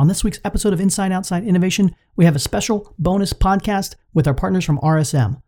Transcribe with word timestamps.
On 0.00 0.08
this 0.08 0.24
week's 0.24 0.40
episode 0.46 0.72
of 0.72 0.80
Inside 0.80 1.12
Outside 1.12 1.44
Innovation, 1.44 1.94
we 2.16 2.24
have 2.24 2.34
a 2.34 2.38
special 2.38 2.94
bonus 2.98 3.34
podcast 3.34 3.96
with 4.14 4.26
our 4.26 4.32
partners 4.32 4.64
from 4.64 4.78
RSM. 4.78 5.42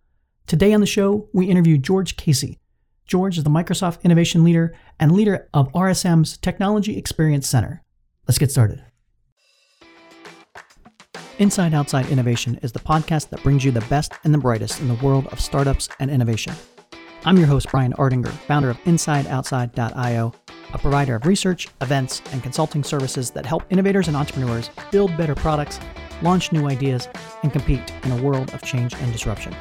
Today 0.47 0.75
on 0.75 0.83
the 0.83 0.87
show, 0.87 1.31
we 1.33 1.47
interview 1.47 1.79
George 1.79 2.19
Casey. 2.19 2.59
George 3.07 3.39
is 3.39 3.45
the 3.45 3.49
Microsoft 3.49 4.03
Innovation 4.03 4.45
Leader 4.45 4.77
and 5.01 5.13
leader 5.13 5.49
of 5.55 5.73
RSM's 5.73 6.37
Technology 6.37 6.99
Experience 6.99 7.49
Center. 7.49 7.83
Let's 8.29 8.37
get 8.37 8.51
started. 8.51 8.85
Inside 11.39 11.73
Outside 11.73 12.11
Innovation 12.11 12.59
is 12.63 12.73
the 12.73 12.79
podcast 12.79 13.31
that 13.31 13.43
brings 13.43 13.65
you 13.65 13.71
the 13.71 13.81
best 13.89 14.13
and 14.23 14.35
the 14.35 14.39
brightest 14.39 14.81
in 14.83 14.89
the 14.89 15.03
world 15.03 15.29
of 15.29 15.41
startups 15.41 15.89
and 15.99 16.11
innovation. 16.11 16.53
I'm 17.25 17.37
your 17.37 17.47
host, 17.47 17.71
Brian 17.71 17.93
Ardinger, 17.93 18.33
founder 18.33 18.69
of 18.69 18.79
InsideOutside.io, 18.79 20.35
a 20.73 20.79
provider 20.79 21.15
of 21.15 21.25
research, 21.25 21.69
events, 21.81 22.21
and 22.33 22.43
consulting 22.43 22.83
services 22.83 23.31
that 23.31 23.47
help 23.47 23.63
innovators 23.71 24.09
and 24.09 24.17
entrepreneurs 24.17 24.71
build 24.91 25.17
better 25.17 25.37
products, 25.37 25.79
launch 26.21 26.51
new 26.51 26.67
ideas, 26.67 27.09
and 27.45 27.53
compete 27.53 27.93
in 28.03 28.11
a 28.11 28.21
world 28.21 28.53
of 28.53 28.63
change 28.63 28.95
and 28.95 29.13
disruption. 29.13 29.55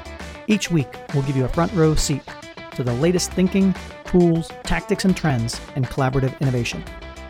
Each 0.48 0.72
week, 0.72 0.88
we'll 1.14 1.22
give 1.22 1.38
you 1.38 1.46
a 1.46 1.50
front 1.50 1.72
row 1.74 1.94
seat 1.94 2.24
to 2.72 2.84
the 2.84 2.96
latest 2.96 3.32
thinking, 3.34 3.76
tools, 4.06 4.50
tactics, 4.64 5.06
and 5.06 5.16
trends 5.16 5.62
in 5.76 5.84
collaborative 5.84 6.40
innovation. 6.42 6.84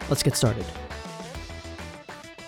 Let's 0.07 0.23
get 0.23 0.37
started. 0.37 0.65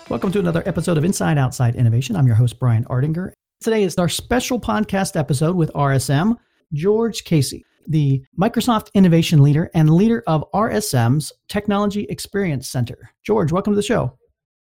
Welcome 0.08 0.32
to 0.32 0.38
another 0.38 0.62
episode 0.64 0.96
of 0.96 1.04
Inside 1.04 1.36
Outside 1.36 1.76
Innovation. 1.76 2.16
I'm 2.16 2.26
your 2.26 2.36
host, 2.36 2.58
Brian 2.58 2.86
Ardinger. 2.86 3.32
Today 3.60 3.82
is 3.82 3.96
our 3.96 4.08
special 4.08 4.58
podcast 4.58 5.16
episode 5.20 5.54
with 5.54 5.70
RSM, 5.74 6.38
George 6.72 7.24
Casey 7.24 7.62
the 7.86 8.24
Microsoft 8.38 8.88
Innovation 8.94 9.42
Leader 9.42 9.70
and 9.74 9.90
leader 9.90 10.22
of 10.26 10.44
RSM's 10.52 11.32
Technology 11.48 12.04
Experience 12.04 12.68
Center. 12.68 13.10
George, 13.22 13.52
welcome 13.52 13.72
to 13.72 13.76
the 13.76 13.82
show. 13.82 14.16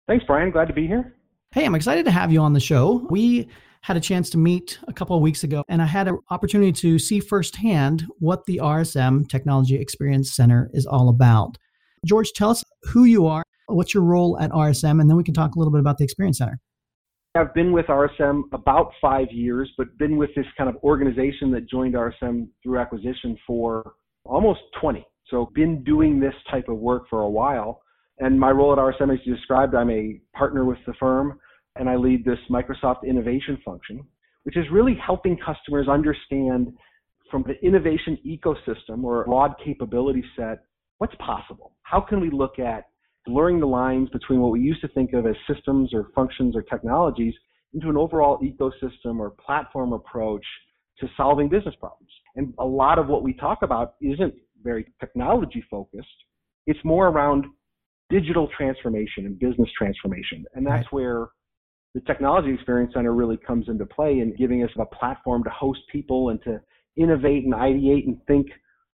Thanks, 0.06 0.24
Brian. 0.26 0.50
Glad 0.50 0.68
to 0.68 0.74
be 0.74 0.86
here. 0.86 1.14
Hey, 1.52 1.64
I'm 1.64 1.74
excited 1.74 2.04
to 2.04 2.10
have 2.10 2.32
you 2.32 2.40
on 2.40 2.52
the 2.52 2.60
show. 2.60 3.06
We 3.10 3.48
had 3.82 3.96
a 3.96 4.00
chance 4.00 4.28
to 4.30 4.38
meet 4.38 4.78
a 4.88 4.92
couple 4.92 5.16
of 5.16 5.22
weeks 5.22 5.44
ago, 5.44 5.62
and 5.68 5.80
I 5.80 5.86
had 5.86 6.08
an 6.08 6.18
opportunity 6.30 6.72
to 6.72 6.98
see 6.98 7.20
firsthand 7.20 8.06
what 8.18 8.44
the 8.46 8.60
RSM 8.62 9.28
Technology 9.28 9.76
Experience 9.76 10.34
Center 10.34 10.70
is 10.74 10.86
all 10.86 11.08
about. 11.08 11.56
George, 12.04 12.32
tell 12.32 12.50
us 12.50 12.64
who 12.82 13.04
you 13.04 13.26
are, 13.26 13.42
what's 13.66 13.94
your 13.94 14.02
role 14.02 14.38
at 14.38 14.50
RSM, 14.50 15.00
and 15.00 15.08
then 15.08 15.16
we 15.16 15.24
can 15.24 15.34
talk 15.34 15.54
a 15.54 15.58
little 15.58 15.72
bit 15.72 15.80
about 15.80 15.98
the 15.98 16.04
Experience 16.04 16.38
Center. 16.38 16.60
I've 17.34 17.54
been 17.54 17.72
with 17.72 17.86
RSM 17.86 18.44
about 18.52 18.92
five 19.00 19.28
years, 19.30 19.70
but 19.76 19.96
been 19.98 20.16
with 20.16 20.30
this 20.34 20.46
kind 20.56 20.68
of 20.68 20.76
organization 20.82 21.50
that 21.52 21.68
joined 21.68 21.94
RSM 21.94 22.48
through 22.62 22.78
acquisition 22.78 23.36
for 23.46 23.92
almost 24.24 24.60
20. 24.80 25.06
So 25.30 25.50
been 25.54 25.84
doing 25.84 26.18
this 26.18 26.34
type 26.50 26.68
of 26.68 26.78
work 26.78 27.04
for 27.08 27.20
a 27.20 27.28
while. 27.28 27.82
And 28.18 28.38
my 28.38 28.50
role 28.50 28.72
at 28.72 28.78
RSM, 28.78 29.12
as 29.12 29.20
you 29.24 29.36
described, 29.36 29.74
I'm 29.74 29.90
a 29.90 30.20
partner 30.34 30.64
with 30.64 30.78
the 30.86 30.94
firm 30.94 31.38
and 31.76 31.88
I 31.88 31.96
lead 31.96 32.24
this 32.24 32.38
Microsoft 32.50 33.04
innovation 33.06 33.58
function, 33.64 34.02
which 34.42 34.56
is 34.56 34.64
really 34.72 34.96
helping 35.04 35.36
customers 35.36 35.86
understand 35.86 36.72
from 37.30 37.44
the 37.46 37.54
innovation 37.64 38.18
ecosystem 38.26 39.04
or 39.04 39.24
broad 39.24 39.54
capability 39.64 40.24
set, 40.34 40.60
what's 40.96 41.14
possible? 41.16 41.76
How 41.82 42.00
can 42.00 42.20
we 42.20 42.30
look 42.30 42.58
at 42.58 42.87
blurring 43.28 43.60
the 43.60 43.66
lines 43.66 44.08
between 44.10 44.40
what 44.40 44.50
we 44.50 44.60
used 44.60 44.80
to 44.80 44.88
think 44.88 45.12
of 45.12 45.26
as 45.26 45.36
systems 45.52 45.92
or 45.92 46.08
functions 46.14 46.56
or 46.56 46.62
technologies 46.62 47.34
into 47.74 47.90
an 47.90 47.96
overall 47.96 48.38
ecosystem 48.38 49.18
or 49.18 49.30
platform 49.30 49.92
approach 49.92 50.44
to 50.98 51.06
solving 51.16 51.48
business 51.48 51.74
problems. 51.78 52.10
And 52.36 52.54
a 52.58 52.64
lot 52.64 52.98
of 52.98 53.06
what 53.08 53.22
we 53.22 53.34
talk 53.34 53.58
about 53.62 53.94
isn't 54.00 54.34
very 54.62 54.86
technology 54.98 55.62
focused. 55.70 56.08
It's 56.66 56.80
more 56.84 57.08
around 57.08 57.44
digital 58.10 58.48
transformation 58.56 59.26
and 59.26 59.38
business 59.38 59.68
transformation. 59.76 60.44
And 60.54 60.66
that's 60.66 60.86
right. 60.86 60.92
where 60.92 61.28
the 61.94 62.00
Technology 62.00 62.52
Experience 62.52 62.92
Center 62.94 63.12
really 63.12 63.36
comes 63.36 63.68
into 63.68 63.84
play 63.86 64.20
in 64.20 64.34
giving 64.36 64.62
us 64.64 64.70
a 64.78 64.86
platform 64.86 65.44
to 65.44 65.50
host 65.50 65.80
people 65.92 66.30
and 66.30 66.42
to 66.44 66.60
innovate 66.96 67.44
and 67.44 67.52
ideate 67.52 68.06
and 68.06 68.18
think 68.26 68.46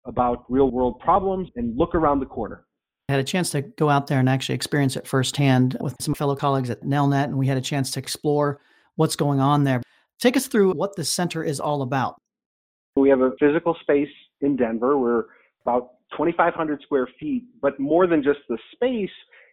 about 0.06 0.46
real 0.50 0.72
world 0.72 1.00
problems 1.00 1.50
and 1.56 1.78
look 1.78 1.96
around 1.96 2.20
the 2.20 2.26
corner. 2.26 2.66
Had 3.10 3.20
a 3.20 3.24
chance 3.24 3.50
to 3.50 3.64
go 3.64 3.90
out 3.90 4.06
there 4.06 4.20
and 4.20 4.30
actually 4.30 4.54
experience 4.54 4.96
it 4.96 5.08
firsthand 5.08 5.76
with 5.82 5.96
some 6.00 6.14
fellow 6.14 6.36
colleagues 6.36 6.70
at 6.70 6.84
Nelnet, 6.84 7.24
and 7.24 7.40
we 7.40 7.48
had 7.48 7.58
a 7.58 7.62
chance 7.62 7.90
to 7.92 8.00
explore 8.00 8.62
what's 8.98 9.16
going 9.16 9.40
on 9.40 9.64
there. 9.64 9.82
Take 10.20 10.38
us 10.38 10.46
through 10.46 10.74
what 10.74 10.96
the 10.96 11.04
center 11.04 11.44
is 11.44 11.60
all 11.60 11.82
about. 11.82 12.18
We 12.96 13.10
have 13.10 13.22
a 13.22 13.32
physical 13.40 13.76
space 13.82 14.12
in 14.42 14.56
Denver. 14.56 15.00
We're 15.00 15.24
about 15.66 15.94
2,500 16.12 16.84
square 16.84 17.10
feet, 17.20 17.46
but 17.64 17.80
more 17.80 18.06
than 18.06 18.22
just 18.22 18.42
the 18.48 18.60
space, 18.74 19.10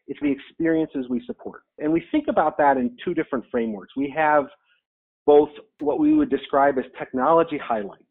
it's 0.06 0.20
the 0.20 0.30
experiences 0.30 1.06
we 1.08 1.24
support. 1.24 1.62
And 1.78 1.90
we 1.90 2.04
think 2.12 2.26
about 2.28 2.58
that 2.58 2.76
in 2.76 2.94
two 3.02 3.14
different 3.14 3.46
frameworks. 3.50 3.96
We 3.96 4.12
have 4.14 4.48
both 5.24 5.48
what 5.78 5.98
we 5.98 6.12
would 6.12 6.28
describe 6.28 6.76
as 6.76 6.84
technology 6.98 7.56
highlights. 7.56 8.02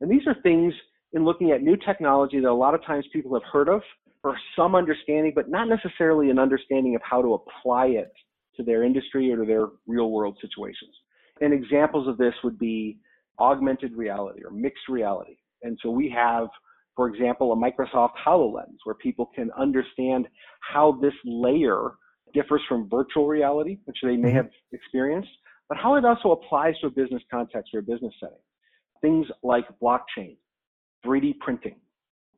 And 0.00 0.10
these 0.10 0.26
are 0.26 0.36
things 0.42 0.72
in 1.12 1.26
looking 1.26 1.50
at 1.50 1.62
new 1.62 1.76
technology 1.76 2.40
that 2.40 2.48
a 2.48 2.50
lot 2.50 2.74
of 2.74 2.82
times 2.82 3.04
people 3.12 3.34
have 3.34 3.44
heard 3.52 3.68
of 3.68 3.82
or 4.26 4.36
some 4.56 4.74
understanding, 4.74 5.32
but 5.34 5.48
not 5.48 5.68
necessarily 5.68 6.30
an 6.30 6.38
understanding 6.38 6.96
of 6.96 7.02
how 7.08 7.22
to 7.22 7.34
apply 7.34 7.86
it 7.86 8.12
to 8.56 8.64
their 8.64 8.82
industry 8.82 9.32
or 9.32 9.36
to 9.36 9.44
their 9.44 9.68
real 9.86 10.10
world 10.10 10.36
situations. 10.40 10.90
And 11.40 11.54
examples 11.54 12.08
of 12.08 12.18
this 12.18 12.34
would 12.42 12.58
be 12.58 12.98
augmented 13.38 13.92
reality 13.92 14.40
or 14.44 14.50
mixed 14.50 14.88
reality. 14.88 15.36
And 15.62 15.78
so 15.80 15.90
we 15.90 16.10
have, 16.10 16.48
for 16.96 17.08
example, 17.08 17.52
a 17.52 17.56
Microsoft 17.56 18.14
HoloLens 18.26 18.78
where 18.82 18.96
people 18.96 19.30
can 19.32 19.52
understand 19.56 20.26
how 20.60 20.98
this 21.00 21.14
layer 21.24 21.92
differs 22.34 22.62
from 22.68 22.88
virtual 22.88 23.28
reality, 23.28 23.78
which 23.84 23.98
they 24.02 24.16
may 24.16 24.30
mm-hmm. 24.30 24.38
have 24.38 24.50
experienced, 24.72 25.30
but 25.68 25.78
how 25.78 25.94
it 25.94 26.04
also 26.04 26.32
applies 26.32 26.74
to 26.80 26.88
a 26.88 26.90
business 26.90 27.22
context 27.30 27.72
or 27.74 27.78
a 27.78 27.82
business 27.82 28.14
setting. 28.18 28.38
Things 29.02 29.26
like 29.44 29.66
blockchain, 29.80 30.36
3D 31.04 31.38
printing, 31.38 31.76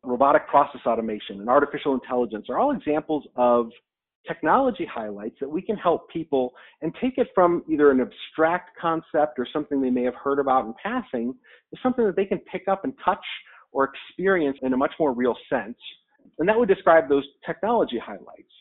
robotic 0.03 0.47
process 0.49 0.81
automation, 0.87 1.41
and 1.41 1.49
artificial 1.49 1.95
intelligence 1.95 2.47
are 2.49 2.59
all 2.59 2.73
examples 2.73 3.25
of 3.37 3.71
technology 4.27 4.87
highlights 4.93 5.37
that 5.41 5.49
we 5.49 5.63
can 5.63 5.77
help 5.77 6.11
people 6.11 6.53
and 6.83 6.95
take 7.01 7.19
it 7.19 7.29
from 7.35 7.63
either 7.69 7.91
an 7.91 8.01
abstract 8.01 8.71
concept 8.81 9.39
or 9.39 9.47
something 9.53 9.81
they 9.81 9.91
may 9.91 10.03
have 10.03 10.15
heard 10.15 10.39
about 10.39 10.67
in 10.67 10.75
passing 10.83 11.35
to 11.73 11.81
something 11.83 12.05
that 12.05 12.17
they 12.17 12.27
can 12.27 12.39
pick 12.51 12.69
up 12.69 12.85
and 12.85 12.93
touch 13.05 13.25
or 13.73 13.91
experience 14.11 14.59
in 14.63 14.73
a 14.73 14.77
much 14.77 14.93
more 14.99 15.13
real 15.13 15.37
sense. 15.51 15.77
And 16.39 16.49
that 16.49 16.59
would 16.59 16.69
describe 16.69 17.09
those 17.09 17.25
technology 17.47 17.99
highlights. 17.99 18.53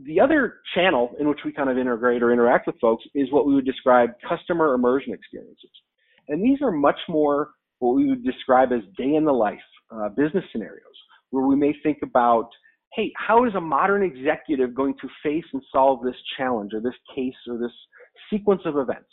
The 0.00 0.20
other 0.20 0.58
channel 0.74 1.14
in 1.18 1.28
which 1.28 1.40
we 1.44 1.52
kind 1.52 1.70
of 1.70 1.78
integrate 1.78 2.22
or 2.22 2.32
interact 2.32 2.66
with 2.66 2.78
folks 2.80 3.04
is 3.14 3.32
what 3.32 3.46
we 3.46 3.54
would 3.54 3.64
describe 3.64 4.10
customer 4.28 4.74
immersion 4.74 5.14
experiences. 5.14 5.70
And 6.28 6.44
these 6.44 6.60
are 6.60 6.70
much 6.70 6.98
more 7.08 7.50
what 7.78 7.94
we 7.94 8.08
would 8.08 8.24
describe 8.24 8.72
as 8.72 8.80
day 8.96 9.14
in 9.14 9.24
the 9.24 9.32
life 9.32 9.58
uh, 9.90 10.08
business 10.10 10.44
scenarios 10.52 10.82
where 11.30 11.46
we 11.46 11.56
may 11.56 11.74
think 11.82 11.98
about, 12.02 12.48
hey, 12.94 13.12
how 13.16 13.44
is 13.44 13.54
a 13.54 13.60
modern 13.60 14.02
executive 14.02 14.74
going 14.74 14.94
to 15.00 15.08
face 15.22 15.44
and 15.52 15.62
solve 15.72 16.02
this 16.04 16.14
challenge 16.36 16.72
or 16.72 16.80
this 16.80 16.94
case 17.14 17.34
or 17.48 17.58
this 17.58 17.72
sequence 18.30 18.62
of 18.64 18.76
events, 18.76 19.10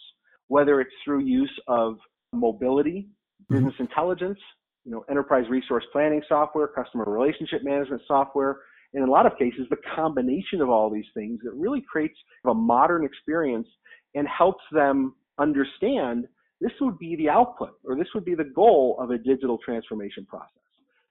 whether 0.48 0.80
it's 0.80 0.94
through 1.04 1.24
use 1.26 1.52
of 1.68 1.98
mobility, 2.32 3.08
mm-hmm. 3.44 3.56
business 3.56 3.74
mm-hmm. 3.74 3.84
intelligence, 3.84 4.40
you 4.86 4.92
know, 4.92 5.04
enterprise 5.10 5.46
resource 5.50 5.84
planning 5.92 6.22
software, 6.28 6.68
customer 6.68 7.06
relationship 7.08 7.64
management 7.64 8.02
software, 8.08 8.60
and 8.94 9.04
in 9.04 9.10
a 9.10 9.12
lot 9.12 9.26
of 9.26 9.38
cases, 9.38 9.66
the 9.70 9.78
combination 9.96 10.62
of 10.62 10.70
all 10.70 10.90
these 10.90 11.06
things 11.14 11.40
that 11.44 11.54
really 11.54 11.84
creates 11.90 12.18
a 12.46 12.54
modern 12.54 13.04
experience 13.04 13.68
and 14.14 14.28
helps 14.28 14.64
them 14.72 15.16
understand 15.40 16.26
this 16.64 16.72
would 16.80 16.98
be 16.98 17.16
the 17.18 17.30
output 17.30 17.74
or 17.84 17.96
this 17.96 18.08
would 18.16 18.24
be 18.24 18.36
the 18.36 18.50
goal 18.56 18.98
of 19.00 19.12
a 19.12 19.18
digital 19.18 19.58
transformation 19.64 20.26
process. 20.26 20.50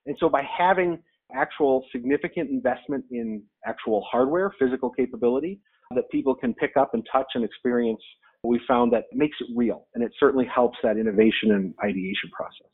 And 0.07 0.15
so 0.19 0.27
by 0.27 0.41
having 0.41 0.97
actual 1.33 1.85
significant 1.91 2.49
investment 2.49 3.05
in 3.11 3.43
actual 3.65 4.05
hardware, 4.09 4.51
physical 4.59 4.89
capability 4.89 5.59
that 5.95 6.09
people 6.09 6.33
can 6.33 6.55
pick 6.55 6.71
up 6.75 6.93
and 6.93 7.07
touch 7.11 7.27
and 7.35 7.45
experience, 7.45 8.01
we 8.43 8.59
found 8.67 8.91
that 8.93 9.03
makes 9.13 9.37
it 9.39 9.47
real 9.55 9.87
and 9.93 10.03
it 10.03 10.11
certainly 10.19 10.45
helps 10.53 10.77
that 10.83 10.97
innovation 10.97 11.51
and 11.51 11.73
ideation 11.83 12.29
process. 12.35 12.67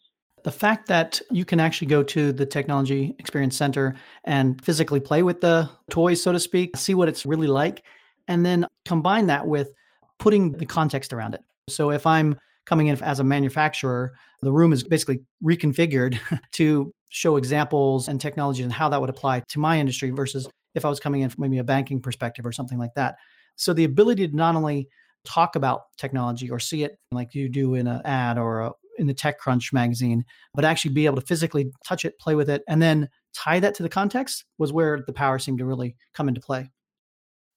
The 0.43 0.51
fact 0.51 0.87
that 0.87 1.21
you 1.29 1.43
can 1.43 1.59
actually 1.59 1.87
go 1.87 2.01
to 2.01 2.31
the 2.31 2.45
Technology 2.45 3.13
Experience 3.19 3.57
Center 3.57 3.95
and 4.23 4.63
physically 4.63 5.01
play 5.01 5.21
with 5.21 5.41
the 5.41 5.69
toys, 5.89 6.23
so 6.23 6.31
to 6.31 6.39
speak, 6.39 6.77
see 6.77 6.93
what 6.93 7.09
it's 7.09 7.25
really 7.25 7.47
like, 7.47 7.83
and 8.29 8.45
then 8.45 8.65
combine 8.85 9.27
that 9.27 9.47
with 9.47 9.73
putting 10.17 10.53
the 10.53 10.65
context 10.65 11.11
around 11.11 11.33
it. 11.33 11.41
So 11.67 11.91
if 11.91 12.07
I'm 12.07 12.39
coming 12.69 12.87
in 12.87 13.01
as 13.01 13.19
a 13.19 13.23
manufacturer, 13.23 14.13
the 14.43 14.51
room 14.51 14.71
is 14.71 14.83
basically 14.83 15.21
reconfigured 15.43 16.19
to 16.51 16.93
show 17.09 17.35
examples 17.35 18.07
and 18.07 18.21
technology 18.21 18.61
and 18.61 18.71
how 18.71 18.87
that 18.87 19.01
would 19.01 19.09
apply 19.09 19.41
to 19.49 19.59
my 19.59 19.79
industry 19.79 20.11
versus 20.11 20.47
if 20.75 20.85
I 20.85 20.89
was 20.89 20.99
coming 20.99 21.21
in 21.21 21.29
from 21.31 21.41
maybe 21.41 21.57
a 21.57 21.63
banking 21.63 21.99
perspective 21.99 22.45
or 22.45 22.51
something 22.51 22.77
like 22.77 22.93
that. 22.95 23.15
So 23.55 23.73
the 23.73 23.85
ability 23.85 24.27
to 24.27 24.35
not 24.35 24.55
only 24.55 24.87
talk 25.25 25.55
about 25.55 25.81
technology 25.97 26.51
or 26.51 26.59
see 26.59 26.83
it 26.83 26.95
like 27.11 27.33
you 27.33 27.49
do 27.49 27.73
in 27.73 27.87
an 27.87 28.01
ad 28.05 28.37
or 28.37 28.59
a, 28.61 28.71
in 28.99 29.07
the 29.07 29.15
TechCrunch 29.15 29.73
magazine, 29.73 30.23
but 30.53 30.63
actually 30.63 30.93
be 30.93 31.07
able 31.07 31.15
to 31.15 31.25
physically 31.25 31.71
touch 31.83 32.05
it, 32.05 32.19
play 32.19 32.35
with 32.35 32.51
it, 32.51 32.61
and 32.67 32.79
then 32.79 33.09
tie 33.33 33.59
that 33.59 33.73
to 33.75 33.83
the 33.83 33.89
context 33.89 34.45
was 34.59 34.71
where 34.71 35.03
the 35.07 35.13
power 35.13 35.39
seemed 35.39 35.57
to 35.57 35.65
really 35.65 35.95
come 36.13 36.27
into 36.27 36.39
play. 36.39 36.69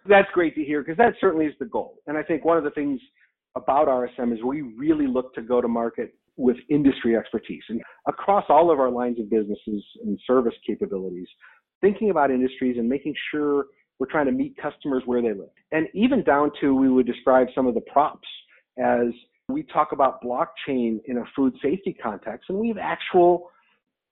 That's 0.07 0.29
great 0.33 0.55
to 0.55 0.65
hear 0.65 0.83
because 0.83 0.97
that 0.97 1.15
certainly 1.21 1.47
is 1.47 1.55
the 1.61 1.67
goal. 1.67 1.99
And 2.07 2.17
I 2.17 2.23
think 2.23 2.47
one 2.47 2.57
of 2.57 2.65
the 2.65 2.71
things 2.71 2.99
about 3.57 3.89
RSM 3.89 4.33
is 4.33 4.43
we 4.43 4.63
really 4.63 5.07
look 5.07 5.35
to 5.35 5.43
go 5.43 5.61
to 5.61 5.69
market 5.69 6.15
with 6.37 6.57
industry 6.71 7.17
expertise 7.17 7.63
and 7.69 7.81
across 8.09 8.45
all 8.49 8.71
of 8.71 8.81
our 8.81 8.91
lines 8.91 9.21
of 9.21 9.29
businesses 9.29 9.85
and 10.03 10.19
service 10.27 10.55
capabilities, 10.67 11.29
thinking 11.81 12.11
about 12.11 12.31
industries 12.31 12.79
and 12.79 12.89
making 12.89 13.15
sure 13.31 13.67
we're 13.99 14.07
trying 14.11 14.27
to 14.27 14.33
meet 14.33 14.57
customers 14.57 15.03
where 15.07 15.21
they 15.21 15.29
live. 15.29 15.51
And 15.73 15.87
even 15.95 16.25
down 16.25 16.51
to 16.61 16.75
we 16.75 16.89
would 16.89 17.07
describe 17.07 17.49
some 17.55 17.67
of 17.67 17.75
the 17.75 17.83
props 17.83 18.27
as 18.79 19.09
we 19.49 19.63
talk 19.65 19.93
about 19.93 20.23
blockchain 20.23 21.01
in 21.05 21.19
a 21.19 21.25
food 21.37 21.55
safety 21.63 21.95
context, 22.03 22.49
and 22.49 22.59
we 22.59 22.69
have 22.69 22.79
actual 22.79 23.51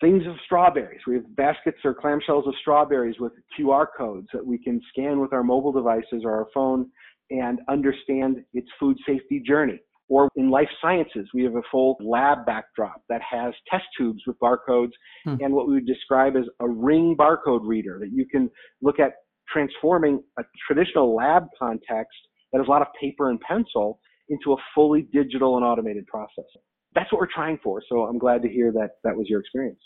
things 0.00 0.26
of 0.26 0.34
strawberries. 0.44 1.00
We 1.06 1.14
have 1.14 1.36
baskets 1.36 1.78
or 1.84 1.94
clamshells 1.94 2.46
of 2.46 2.54
strawberries 2.60 3.16
with 3.19 3.32
QR 3.58 3.86
codes 3.96 4.28
that 4.32 4.44
we 4.44 4.58
can 4.58 4.81
scan 4.93 5.20
with 5.20 5.32
our 5.32 5.43
mobile 5.43 5.72
devices 5.72 6.22
or 6.25 6.32
our 6.32 6.46
phone 6.54 6.90
and 7.31 7.61
understand 7.69 8.44
its 8.53 8.69
food 8.79 8.97
safety 9.06 9.41
journey. 9.41 9.79
Or 10.09 10.29
in 10.35 10.50
life 10.50 10.69
sciences, 10.82 11.29
we 11.32 11.44
have 11.44 11.55
a 11.55 11.62
full 11.71 11.97
lab 12.00 12.44
backdrop 12.44 13.03
that 13.09 13.21
has 13.23 13.55
test 13.71 13.85
tubes 13.97 14.21
with 14.27 14.37
barcodes 14.41 14.91
hmm. 15.25 15.37
and 15.41 15.55
what 15.55 15.69
we 15.69 15.75
would 15.75 15.87
describe 15.87 16.37
as 16.37 16.44
a 16.59 16.69
ring 16.69 17.17
barcode 17.17 17.61
reader 17.62 17.99
that 18.00 18.11
you 18.12 18.27
can 18.27 18.50
look 18.82 18.99
at 18.99 19.12
transforming 19.49 20.21
a 20.38 20.43
traditional 20.67 21.15
lab 21.15 21.44
context 21.56 22.17
that 22.53 22.59
has 22.59 22.67
a 22.67 22.71
lot 22.71 22.82
of 22.82 22.88
paper 23.00 23.31
and 23.31 23.41
pencil 23.41 24.00
into 24.29 24.53
a 24.53 24.56
fully 24.75 25.03
digital 25.12 25.56
and 25.56 25.65
automated 25.65 26.06
process. 26.06 26.44
That's 26.94 27.11
what 27.12 27.21
we're 27.21 27.32
trying 27.32 27.59
for. 27.62 27.81
So 27.88 28.03
I'm 28.03 28.19
glad 28.19 28.43
to 28.43 28.49
hear 28.49 28.73
that 28.73 28.91
that 29.05 29.17
was 29.17 29.29
your 29.29 29.41
experience. 29.41 29.81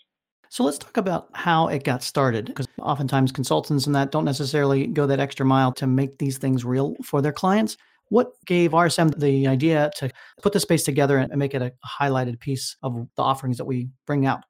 So 0.54 0.62
let's 0.62 0.78
talk 0.78 0.98
about 0.98 1.30
how 1.32 1.66
it 1.66 1.82
got 1.82 2.00
started 2.00 2.46
because 2.46 2.68
oftentimes 2.78 3.32
consultants 3.32 3.86
and 3.86 3.94
that 3.96 4.12
don't 4.12 4.24
necessarily 4.24 4.86
go 4.86 5.04
that 5.04 5.18
extra 5.18 5.44
mile 5.44 5.72
to 5.72 5.88
make 5.88 6.18
these 6.18 6.38
things 6.38 6.64
real 6.64 6.94
for 7.02 7.20
their 7.20 7.32
clients. 7.32 7.76
What 8.10 8.28
gave 8.46 8.70
RSM 8.70 9.18
the 9.18 9.48
idea 9.48 9.90
to 9.96 10.12
put 10.42 10.52
the 10.52 10.60
space 10.60 10.84
together 10.84 11.18
and 11.18 11.34
make 11.34 11.54
it 11.54 11.62
a 11.62 11.72
highlighted 12.00 12.38
piece 12.38 12.76
of 12.84 13.08
the 13.16 13.22
offerings 13.24 13.56
that 13.56 13.64
we 13.64 13.88
bring 14.06 14.26
out? 14.26 14.44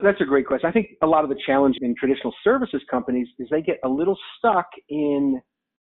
That's 0.00 0.20
a 0.20 0.24
great 0.24 0.44
question. 0.44 0.68
I 0.68 0.72
think 0.72 0.88
a 1.04 1.06
lot 1.06 1.22
of 1.22 1.30
the 1.30 1.38
challenge 1.46 1.76
in 1.80 1.94
traditional 1.96 2.34
services 2.42 2.82
companies 2.90 3.28
is 3.38 3.46
they 3.48 3.62
get 3.62 3.78
a 3.84 3.88
little 3.88 4.18
stuck 4.36 4.66
in 4.88 5.40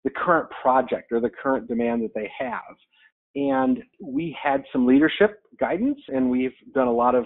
the 0.04 0.10
current 0.10 0.50
project 0.60 1.10
or 1.10 1.22
the 1.22 1.30
current 1.42 1.68
demand 1.68 2.02
that 2.02 2.12
they 2.14 2.30
have. 2.38 2.76
And 3.34 3.82
we 3.98 4.36
had 4.38 4.62
some 4.74 4.86
leadership 4.86 5.40
guidance 5.58 6.00
and 6.08 6.28
we've 6.28 6.52
done 6.74 6.86
a 6.86 6.92
lot 6.92 7.14
of 7.14 7.24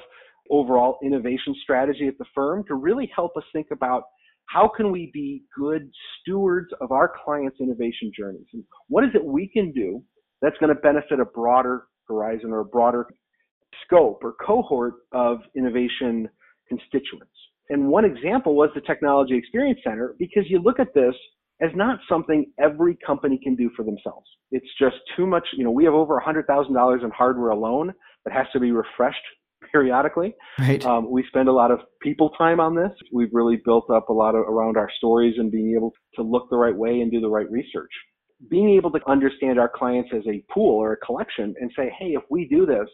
overall 0.50 0.98
innovation 1.02 1.54
strategy 1.62 2.06
at 2.08 2.18
the 2.18 2.24
firm 2.34 2.64
to 2.68 2.74
really 2.74 3.10
help 3.14 3.36
us 3.36 3.44
think 3.52 3.68
about 3.72 4.04
how 4.46 4.70
can 4.74 4.90
we 4.90 5.10
be 5.12 5.42
good 5.56 5.90
stewards 6.20 6.68
of 6.80 6.90
our 6.90 7.12
clients' 7.24 7.58
innovation 7.60 8.10
journeys? 8.16 8.46
And 8.52 8.64
what 8.88 9.04
is 9.04 9.10
it 9.14 9.24
we 9.24 9.48
can 9.48 9.72
do 9.72 10.02
that's 10.40 10.56
going 10.58 10.74
to 10.74 10.80
benefit 10.80 11.20
a 11.20 11.24
broader 11.24 11.84
horizon 12.06 12.50
or 12.50 12.60
a 12.60 12.64
broader 12.64 13.06
scope 13.84 14.20
or 14.22 14.34
cohort 14.44 14.94
of 15.12 15.38
innovation 15.54 16.28
constituents? 16.68 17.32
And 17.68 17.88
one 17.88 18.06
example 18.06 18.56
was 18.56 18.70
the 18.74 18.80
Technology 18.80 19.36
Experience 19.36 19.80
Center 19.84 20.14
because 20.18 20.44
you 20.48 20.60
look 20.62 20.80
at 20.80 20.94
this 20.94 21.14
as 21.60 21.70
not 21.74 21.98
something 22.08 22.50
every 22.58 22.96
company 23.04 23.38
can 23.42 23.54
do 23.54 23.70
for 23.76 23.84
themselves. 23.84 24.26
It's 24.50 24.66
just 24.80 24.96
too 25.16 25.26
much. 25.26 25.46
You 25.56 25.64
know, 25.64 25.70
we 25.70 25.84
have 25.84 25.94
over 25.94 26.22
$100,000 26.24 27.04
in 27.04 27.10
hardware 27.10 27.50
alone 27.50 27.92
that 28.24 28.32
has 28.32 28.46
to 28.52 28.60
be 28.60 28.70
refreshed 28.70 29.16
periodically. 29.70 30.34
Right. 30.58 30.84
Um, 30.84 31.10
we 31.10 31.24
spend 31.28 31.48
a 31.48 31.52
lot 31.52 31.70
of 31.70 31.80
people 32.02 32.30
time 32.30 32.60
on 32.60 32.74
this. 32.74 32.90
We've 33.12 33.32
really 33.32 33.60
built 33.64 33.90
up 33.90 34.08
a 34.08 34.12
lot 34.12 34.34
of, 34.34 34.42
around 34.42 34.76
our 34.76 34.90
stories 34.98 35.34
and 35.38 35.50
being 35.50 35.74
able 35.76 35.92
to 36.16 36.22
look 36.22 36.48
the 36.50 36.56
right 36.56 36.76
way 36.76 37.00
and 37.00 37.10
do 37.10 37.20
the 37.20 37.28
right 37.28 37.50
research. 37.50 37.90
Being 38.50 38.70
able 38.70 38.90
to 38.92 39.00
understand 39.08 39.58
our 39.58 39.68
clients 39.68 40.10
as 40.14 40.22
a 40.28 40.44
pool 40.52 40.76
or 40.76 40.92
a 40.92 40.96
collection 40.98 41.54
and 41.60 41.70
say, 41.76 41.92
hey, 41.98 42.10
if 42.10 42.22
we 42.30 42.46
do 42.46 42.66
this 42.66 42.88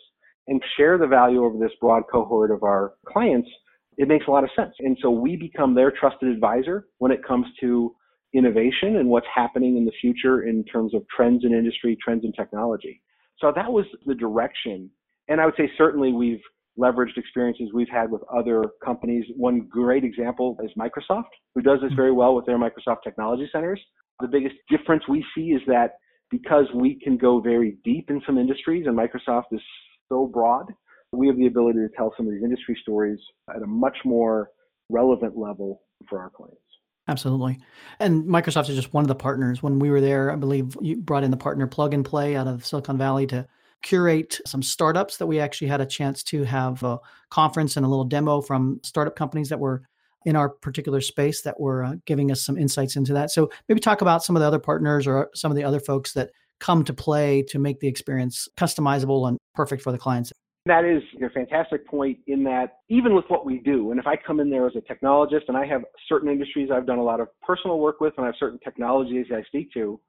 and 0.49 0.62
share 0.76 0.99
the 0.99 1.06
value 1.06 1.44
over 1.44 1.59
this 1.59 1.73
broad 1.81 2.03
cohort 2.11 2.50
of 2.50 2.62
our 2.62 2.94
clients, 3.06 3.49
it 3.97 4.09
makes 4.09 4.26
a 4.26 4.31
lot 4.31 4.44
of 4.44 4.50
sense. 4.56 4.75
And 4.81 4.97
so 5.00 5.11
we 5.11 5.37
become 5.37 5.75
their 5.75 5.91
trusted 5.91 6.29
advisor 6.29 6.88
when 6.99 7.12
it 7.12 7.25
comes 7.26 7.47
to 7.61 7.94
innovation 8.35 8.97
and 8.97 9.09
what's 9.09 9.26
happening 9.32 9.76
in 9.76 9.85
the 9.85 9.93
future 10.00 10.43
in 10.43 10.65
terms 10.65 10.94
of 10.94 11.03
trends 11.15 11.44
in 11.44 11.53
industry, 11.53 11.97
trends 12.03 12.25
in 12.25 12.32
technology. 12.32 13.00
So 13.38 13.53
that 13.55 13.71
was 13.71 13.85
the 14.06 14.15
direction. 14.15 14.91
And 15.29 15.41
I 15.41 15.47
would 15.47 15.55
say 15.56 15.71
certainly 15.79 16.12
we've 16.12 16.43
leveraged 16.79 17.17
experiences 17.17 17.71
we've 17.73 17.88
had 17.88 18.11
with 18.11 18.23
other 18.35 18.65
companies. 18.85 19.25
One 19.37 19.67
great 19.71 20.05
example 20.05 20.56
is 20.65 20.71
Microsoft, 20.79 21.31
who 21.55 21.62
does 21.62 21.81
this 21.82 21.93
very 21.94 22.12
well 22.12 22.35
with 22.35 22.47
their 22.47 22.59
Microsoft 22.59 23.03
Technology 23.05 23.49
Centers. 23.53 23.81
The 24.21 24.29
biggest 24.29 24.56
difference 24.69 25.05
we 25.09 25.25
see 25.35 25.49
is 25.49 25.62
that 25.67 25.94
because 26.31 26.67
we 26.75 26.99
can 27.03 27.17
go 27.17 27.41
very 27.41 27.76
deep 27.85 28.11
in 28.11 28.21
some 28.26 28.38
industries 28.38 28.87
and 28.87 28.99
Microsoft 28.99 29.44
is 29.53 29.61
so 30.09 30.26
broad, 30.26 30.67
we 31.12 31.29
have 31.29 31.37
the 31.37 31.47
ability 31.47 31.79
to 31.79 31.88
tell 31.97 32.12
some 32.17 32.26
of 32.26 32.32
these 32.32 32.43
industry 32.43 32.76
stories 32.82 33.19
at 33.55 33.62
a 33.62 33.67
much 33.67 33.97
more 34.05 34.50
relevant 34.88 35.37
level 35.37 35.82
for 36.09 36.19
our 36.19 36.31
clients. 36.31 36.59
Absolutely. 37.06 37.59
And 38.00 38.25
Microsoft 38.25 38.71
is 38.71 38.76
just 38.76 38.94
one 38.94 39.05
of 39.05 39.09
the 39.09 39.15
partners. 39.15 39.62
When 39.62 39.79
we 39.79 39.91
were 39.91 40.00
there, 40.00 40.31
I 40.31 40.37
believe 40.37 40.76
you 40.81 40.97
brought 40.97 41.23
in 41.23 41.31
the 41.31 41.37
partner 41.37 41.67
Plug 41.67 41.93
and 41.93 42.05
Play 42.05 42.35
out 42.35 42.47
of 42.47 42.65
Silicon 42.65 42.97
Valley 42.97 43.26
to 43.29 43.47
curate 43.85 44.41
some 44.47 44.63
startups 44.63 45.19
that 45.19 45.27
we 45.27 45.39
actually 45.39 45.69
had 45.69 45.81
a 45.81 45.87
chance 45.87 46.25
to 46.25 46.43
have 46.43 46.83
a 46.83 46.99
conference 47.31 47.77
and 47.77 47.87
a 47.87 47.89
little 47.89 48.05
demo 48.05 48.41
from 48.41 48.81
startup 48.83 49.15
companies 49.15 49.51
that 49.51 49.61
were 49.61 49.83
in 50.25 50.35
our 50.37 50.49
particular 50.49 51.01
space 51.01 51.43
that 51.43 51.61
were 51.61 51.85
uh, 51.85 51.95
giving 52.07 52.33
us 52.33 52.43
some 52.43 52.57
insights 52.57 52.97
into 52.97 53.13
that. 53.13 53.31
So 53.31 53.51
maybe 53.69 53.79
talk 53.79 54.01
about 54.01 54.25
some 54.25 54.35
of 54.35 54.41
the 54.41 54.47
other 54.47 54.59
partners 54.59 55.07
or 55.07 55.29
some 55.35 55.53
of 55.53 55.57
the 55.57 55.65
other 55.65 55.81
folks 55.81 56.15
that 56.15 56.31
come 56.61 56.83
to 56.85 56.95
play 56.95 57.43
to 57.43 57.59
make 57.59 57.81
the 57.81 57.89
experience 57.89 58.49
customizable 58.57 59.29
and 59.29 59.37
perfect 59.55 59.83
for 59.83 59.93
the 59.93 59.99
clients. 59.99 60.33
That 60.67 60.87
is 60.87 61.03
a 61.23 61.29
fantastic 61.29 61.87
point 61.87 62.21
in 62.27 62.43
that 62.45 62.79
even 62.89 63.15
with 63.15 63.27
what 63.29 63.45
we 63.45 63.59
do, 63.59 63.91
and 63.91 64.01
if 64.01 64.07
I 64.07 64.17
come 64.17 64.41
in 64.41 64.49
there 64.49 64.67
as 64.67 64.73
a 64.77 64.81
technologist 64.81 65.43
and 65.49 65.59
I 65.59 65.67
have 65.67 65.83
certain 66.09 66.31
industries 66.31 66.71
I've 66.73 66.87
done 66.87 66.97
a 66.97 67.03
lot 67.03 67.21
of 67.21 67.29
personal 67.43 67.79
work 67.79 68.01
with 68.01 68.15
and 68.17 68.25
I 68.25 68.29
have 68.29 68.37
certain 68.41 68.59
technologies 68.65 69.27
I 69.31 69.43
speak 69.43 69.75
to, 69.75 70.01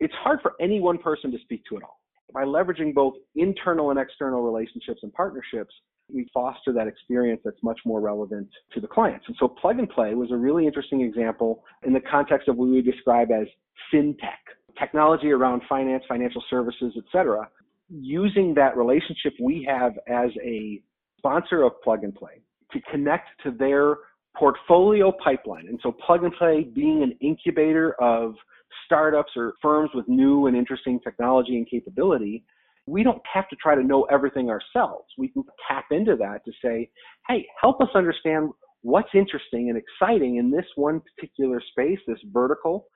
it's 0.00 0.14
hard 0.14 0.38
for 0.40 0.54
any 0.62 0.80
one 0.80 0.96
person 0.96 1.30
to 1.30 1.38
speak 1.40 1.62
to 1.68 1.76
it 1.76 1.82
all. 1.82 2.00
By 2.32 2.44
leveraging 2.44 2.94
both 2.94 3.14
internal 3.36 3.90
and 3.90 3.98
external 3.98 4.42
relationships 4.42 5.00
and 5.02 5.12
partnerships, 5.12 5.74
we 6.12 6.28
foster 6.32 6.72
that 6.72 6.86
experience 6.86 7.40
that's 7.44 7.62
much 7.62 7.80
more 7.84 8.00
relevant 8.00 8.48
to 8.74 8.80
the 8.80 8.86
clients. 8.86 9.24
And 9.28 9.36
so 9.38 9.48
plug 9.48 9.78
and 9.78 9.88
play 9.88 10.14
was 10.14 10.30
a 10.30 10.36
really 10.36 10.66
interesting 10.66 11.02
example 11.02 11.64
in 11.86 11.92
the 11.92 12.00
context 12.00 12.48
of 12.48 12.56
what 12.56 12.68
we 12.68 12.76
would 12.76 12.84
describe 12.84 13.30
as 13.30 13.46
fintech, 13.92 14.40
technology 14.78 15.30
around 15.30 15.62
finance, 15.68 16.04
financial 16.08 16.42
services, 16.48 16.94
et 16.96 17.04
cetera, 17.12 17.48
using 17.90 18.54
that 18.54 18.76
relationship 18.76 19.32
we 19.40 19.66
have 19.68 19.92
as 20.08 20.30
a 20.44 20.80
sponsor 21.18 21.62
of 21.62 21.72
Plug 21.82 22.04
and 22.04 22.14
Play 22.14 22.42
to 22.72 22.80
connect 22.90 23.28
to 23.42 23.50
their 23.50 23.96
portfolio 24.36 25.12
pipeline. 25.24 25.66
And 25.68 25.80
so 25.82 25.92
Plug 25.92 26.22
and 26.22 26.32
Play 26.34 26.62
being 26.62 27.02
an 27.02 27.16
incubator 27.20 27.94
of 28.00 28.34
startups 28.84 29.32
or 29.36 29.54
firms 29.60 29.90
with 29.94 30.08
new 30.08 30.46
and 30.46 30.56
interesting 30.56 31.00
technology 31.00 31.56
and 31.56 31.68
capability, 31.68 32.44
we 32.86 33.02
don't 33.02 33.22
have 33.32 33.48
to 33.48 33.56
try 33.56 33.74
to 33.74 33.82
know 33.82 34.04
everything 34.04 34.48
ourselves. 34.48 35.06
We 35.18 35.28
can 35.28 35.44
tap 35.68 35.86
into 35.90 36.16
that 36.16 36.44
to 36.44 36.52
say, 36.62 36.90
hey, 37.28 37.46
help 37.60 37.80
us 37.80 37.88
understand 37.94 38.50
what's 38.82 39.10
interesting 39.14 39.68
and 39.68 39.78
exciting 39.78 40.36
in 40.36 40.50
this 40.50 40.64
one 40.76 41.00
particular 41.00 41.62
space, 41.70 41.98
this 42.06 42.18
vertical, 42.32 42.86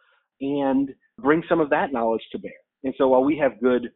and 0.41 0.91
bring 1.19 1.43
some 1.49 1.61
of 1.61 1.71
that 1.71 1.93
knowledge 1.93 2.23
to 2.33 2.39
bear. 2.39 2.53
And 2.85 2.95
so 2.97 3.09
while 3.09 3.25
we 3.25 3.37
have 3.39 3.61
good 3.61 3.91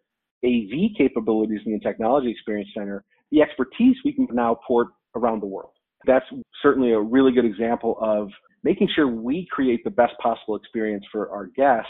AV 0.44 0.90
capabilities 0.96 1.60
in 1.64 1.72
the 1.72 1.80
Technology 1.80 2.30
Experience 2.30 2.68
Center, 2.76 3.04
the 3.32 3.40
expertise 3.40 3.96
we 4.04 4.12
can 4.12 4.28
now 4.32 4.58
port 4.66 4.88
around 5.16 5.40
the 5.40 5.46
world. 5.46 5.72
That's 6.06 6.26
certainly 6.62 6.92
a 6.92 7.00
really 7.00 7.32
good 7.32 7.44
example 7.44 7.96
of 8.00 8.28
making 8.66 8.88
sure 8.96 9.06
we 9.06 9.46
create 9.52 9.84
the 9.84 9.90
best 9.90 10.12
possible 10.20 10.56
experience 10.56 11.04
for 11.12 11.30
our 11.30 11.46
guests 11.46 11.88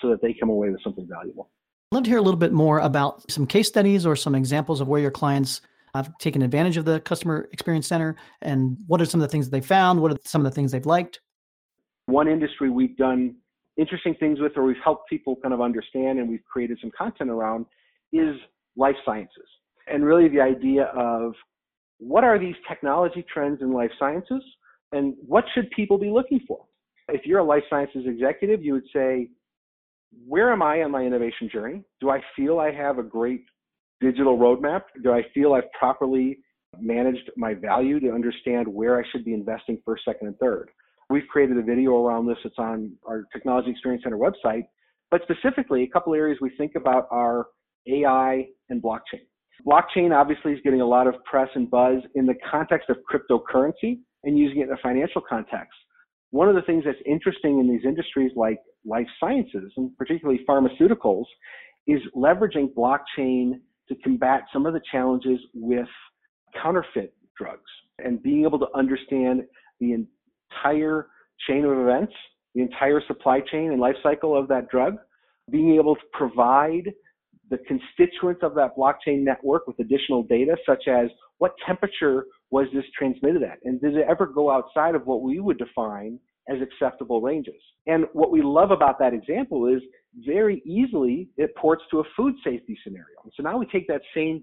so 0.00 0.08
that 0.08 0.22
they 0.22 0.32
come 0.32 0.48
away 0.48 0.70
with 0.70 0.82
something 0.82 1.06
valuable. 1.06 1.50
I'd 1.92 1.96
love 1.96 2.04
to 2.04 2.10
hear 2.10 2.18
a 2.18 2.22
little 2.22 2.40
bit 2.40 2.54
more 2.54 2.78
about 2.78 3.30
some 3.30 3.46
case 3.46 3.68
studies 3.68 4.06
or 4.06 4.16
some 4.16 4.34
examples 4.34 4.80
of 4.80 4.88
where 4.88 5.00
your 5.00 5.10
clients 5.10 5.60
have 5.94 6.16
taken 6.16 6.40
advantage 6.40 6.78
of 6.78 6.86
the 6.86 7.00
Customer 7.00 7.50
Experience 7.52 7.86
Center 7.86 8.16
and 8.40 8.78
what 8.86 9.02
are 9.02 9.04
some 9.04 9.20
of 9.20 9.28
the 9.28 9.30
things 9.30 9.44
that 9.46 9.50
they 9.50 9.60
found? 9.60 10.00
What 10.00 10.10
are 10.10 10.16
some 10.24 10.40
of 10.40 10.50
the 10.50 10.54
things 10.54 10.72
they've 10.72 10.86
liked? 10.86 11.20
One 12.06 12.28
industry 12.28 12.70
we've 12.70 12.96
done 12.96 13.36
interesting 13.76 14.14
things 14.18 14.40
with 14.40 14.52
or 14.56 14.64
we've 14.64 14.76
helped 14.82 15.10
people 15.10 15.36
kind 15.42 15.52
of 15.52 15.60
understand 15.60 16.18
and 16.18 16.30
we've 16.30 16.44
created 16.50 16.78
some 16.80 16.90
content 16.96 17.28
around 17.28 17.66
is 18.14 18.36
life 18.74 18.96
sciences. 19.04 19.48
And 19.86 20.02
really 20.02 20.28
the 20.28 20.40
idea 20.40 20.84
of 20.96 21.34
what 21.98 22.24
are 22.24 22.38
these 22.38 22.54
technology 22.66 23.22
trends 23.32 23.60
in 23.60 23.74
life 23.74 23.90
sciences 23.98 24.42
and 24.92 25.14
what 25.26 25.44
should 25.54 25.70
people 25.70 25.98
be 25.98 26.10
looking 26.10 26.40
for? 26.46 26.64
If 27.08 27.24
you're 27.24 27.40
a 27.40 27.44
life 27.44 27.62
sciences 27.70 28.04
executive, 28.06 28.62
you 28.62 28.72
would 28.74 28.86
say, 28.94 29.28
where 30.26 30.52
am 30.52 30.62
I 30.62 30.82
on 30.82 30.90
my 30.90 31.02
innovation 31.02 31.48
journey? 31.52 31.82
Do 32.00 32.10
I 32.10 32.20
feel 32.34 32.58
I 32.58 32.72
have 32.72 32.98
a 32.98 33.02
great 33.02 33.44
digital 34.00 34.38
roadmap? 34.38 34.82
Do 35.02 35.12
I 35.12 35.22
feel 35.34 35.54
I've 35.54 35.70
properly 35.78 36.38
managed 36.78 37.30
my 37.36 37.54
value 37.54 38.00
to 38.00 38.12
understand 38.12 38.66
where 38.66 38.98
I 38.98 39.02
should 39.10 39.24
be 39.24 39.34
investing 39.34 39.80
first, 39.84 40.04
second, 40.04 40.28
and 40.28 40.38
third? 40.38 40.70
We've 41.08 41.26
created 41.30 41.56
a 41.58 41.62
video 41.62 42.04
around 42.04 42.26
this. 42.26 42.38
It's 42.44 42.58
on 42.58 42.92
our 43.06 43.24
Technology 43.32 43.70
Experience 43.70 44.02
Center 44.04 44.18
website 44.18 44.64
But 45.10 45.22
specifically, 45.22 45.84
a 45.84 45.88
couple 45.88 46.14
areas 46.14 46.38
we 46.40 46.50
think 46.56 46.72
about 46.74 47.06
are 47.10 47.46
AI 47.86 48.48
and 48.70 48.82
blockchain. 48.82 49.22
Blockchain 49.66 50.14
obviously 50.14 50.52
is 50.52 50.58
getting 50.64 50.80
a 50.80 50.86
lot 50.86 51.06
of 51.06 51.22
press 51.24 51.48
and 51.54 51.70
buzz 51.70 52.02
in 52.14 52.26
the 52.26 52.34
context 52.50 52.90
of 52.90 52.96
cryptocurrency 53.10 54.00
and 54.26 54.38
using 54.38 54.60
it 54.60 54.64
in 54.64 54.72
a 54.72 54.76
financial 54.82 55.22
context. 55.26 55.72
One 56.30 56.48
of 56.48 56.54
the 56.54 56.62
things 56.62 56.84
that's 56.84 56.98
interesting 57.06 57.60
in 57.60 57.70
these 57.70 57.86
industries 57.86 58.32
like 58.36 58.58
life 58.84 59.06
sciences 59.18 59.72
and 59.76 59.96
particularly 59.96 60.40
pharmaceuticals 60.46 61.24
is 61.86 62.00
leveraging 62.14 62.74
blockchain 62.74 63.60
to 63.88 63.94
combat 64.02 64.42
some 64.52 64.66
of 64.66 64.74
the 64.74 64.80
challenges 64.90 65.38
with 65.54 65.86
counterfeit 66.60 67.14
drugs 67.38 67.70
and 68.04 68.22
being 68.22 68.44
able 68.44 68.58
to 68.58 68.66
understand 68.74 69.42
the 69.80 69.92
entire 69.92 71.06
chain 71.48 71.64
of 71.64 71.78
events, 71.78 72.12
the 72.54 72.62
entire 72.62 73.00
supply 73.06 73.40
chain 73.40 73.70
and 73.70 73.80
life 73.80 73.96
cycle 74.02 74.36
of 74.36 74.48
that 74.48 74.68
drug, 74.68 74.96
being 75.50 75.76
able 75.76 75.94
to 75.94 76.02
provide 76.12 76.92
the 77.50 77.58
constituents 77.58 78.40
of 78.42 78.54
that 78.54 78.76
blockchain 78.76 79.22
network 79.22 79.66
with 79.66 79.78
additional 79.78 80.22
data, 80.22 80.56
such 80.66 80.88
as 80.88 81.08
what 81.38 81.52
temperature 81.66 82.26
was 82.50 82.66
this 82.72 82.84
transmitted 82.98 83.42
at? 83.42 83.58
And 83.64 83.80
did 83.80 83.96
it 83.96 84.06
ever 84.08 84.26
go 84.26 84.50
outside 84.50 84.94
of 84.94 85.06
what 85.06 85.22
we 85.22 85.40
would 85.40 85.58
define 85.58 86.18
as 86.48 86.58
acceptable 86.60 87.20
ranges? 87.20 87.54
And 87.86 88.06
what 88.12 88.30
we 88.30 88.42
love 88.42 88.70
about 88.70 88.98
that 88.98 89.12
example 89.14 89.68
is 89.68 89.82
very 90.26 90.62
easily 90.64 91.28
it 91.36 91.54
ports 91.56 91.82
to 91.90 92.00
a 92.00 92.04
food 92.16 92.34
safety 92.42 92.78
scenario. 92.82 93.16
So 93.34 93.42
now 93.42 93.58
we 93.58 93.66
take 93.66 93.86
that 93.88 94.02
same 94.14 94.42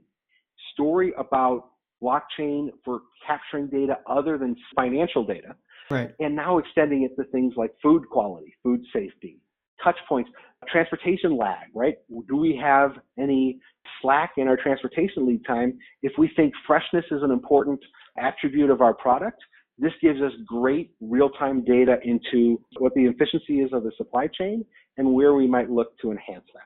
story 0.74 1.14
about 1.18 1.70
blockchain 2.02 2.70
for 2.84 3.02
capturing 3.26 3.68
data 3.68 3.98
other 4.08 4.38
than 4.38 4.56
financial 4.76 5.26
data, 5.26 5.56
right. 5.90 6.12
and 6.20 6.36
now 6.36 6.58
extending 6.58 7.04
it 7.04 7.16
to 7.22 7.28
things 7.32 7.54
like 7.56 7.72
food 7.82 8.04
quality, 8.10 8.54
food 8.62 8.82
safety, 8.94 9.40
touch 9.84 9.98
points, 10.08 10.30
transportation 10.72 11.38
lag, 11.38 11.68
right? 11.74 11.96
Do 12.28 12.38
we 12.38 12.60
have 12.62 12.92
any 13.20 13.60
slack 14.02 14.32
in 14.38 14.48
our 14.48 14.58
transportation 14.58 15.28
lead 15.28 15.46
time? 15.46 15.78
If 16.02 16.13
we 16.18 16.30
think 16.36 16.54
freshness 16.66 17.06
is 17.12 17.22
an 17.24 17.32
important 17.32 17.80
attribute 18.18 18.70
of 18.70 18.82
our 18.82 18.94
product, 18.94 19.42
this 19.78 19.94
gives 20.02 20.22
us 20.22 20.32
great 20.46 20.92
real-time 21.02 21.63
data 21.63 21.98
into 22.04 22.62
what 22.78 22.94
the 22.94 23.06
efficiency 23.06 23.62
is 23.62 23.74
of 23.74 23.84
the 23.84 23.92
supply 23.98 24.28
chain 24.28 24.63
and 24.98 25.13
where 25.13 25.34
we 25.34 25.48
might 25.48 25.70
look 25.70 25.98
to 26.00 26.12
enhance 26.12 26.46
that. 26.54 26.63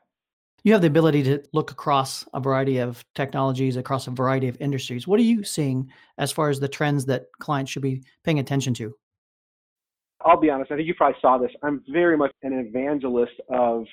You 0.63 0.73
have 0.73 0.81
the 0.81 0.87
ability 0.87 1.23
to 1.23 1.41
look 1.53 1.71
across 1.71 2.25
a 2.33 2.41
variety 2.41 2.79
of 2.79 3.05
technologies, 3.15 3.77
across 3.77 4.07
a 4.07 4.11
variety 4.11 4.49
of 4.49 4.57
industries. 4.59 5.07
What 5.07 5.19
are 5.19 5.23
you 5.23 5.43
seeing 5.43 5.89
as 6.17 6.31
far 6.31 6.49
as 6.49 6.59
the 6.59 6.67
trends 6.67 7.05
that 7.05 7.27
clients 7.39 7.71
should 7.71 7.83
be 7.83 8.03
paying 8.25 8.39
attention 8.39 8.73
to? 8.75 8.93
I'll 10.27 10.39
be 10.39 10.49
honest, 10.49 10.71
I 10.71 10.75
think 10.75 10.87
you 10.87 10.93
probably 10.93 11.17
saw 11.21 11.37
this. 11.37 11.51
I'm 11.63 11.81
very 11.89 12.17
much 12.17 12.31
an 12.43 12.51
evangelist 12.53 13.31
of 13.49 13.85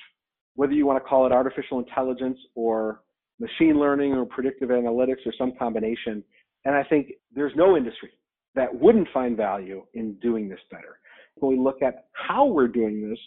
whether 0.55 0.73
you 0.73 0.85
want 0.85 1.01
to 1.01 1.07
call 1.07 1.25
it 1.25 1.31
artificial 1.31 1.79
intelligence 1.79 2.37
or 2.55 3.03
machine 3.39 3.79
learning 3.79 4.13
or 4.13 4.25
predictive 4.25 4.69
analytics 4.69 5.25
or 5.25 5.33
some 5.37 5.53
combination. 5.57 6.21
And 6.65 6.75
I 6.75 6.83
think 6.83 7.13
there's 7.33 7.53
no 7.55 7.77
industry 7.77 8.09
that 8.53 8.73
wouldn't 8.73 9.07
find 9.13 9.37
value 9.37 9.85
in 9.93 10.15
doing 10.15 10.49
this 10.49 10.59
better. 10.69 10.99
When 11.35 11.57
we 11.57 11.63
look 11.63 11.81
at 11.81 12.07
how 12.13 12.45
we're 12.45 12.67
doing 12.67 13.09
this, 13.09 13.19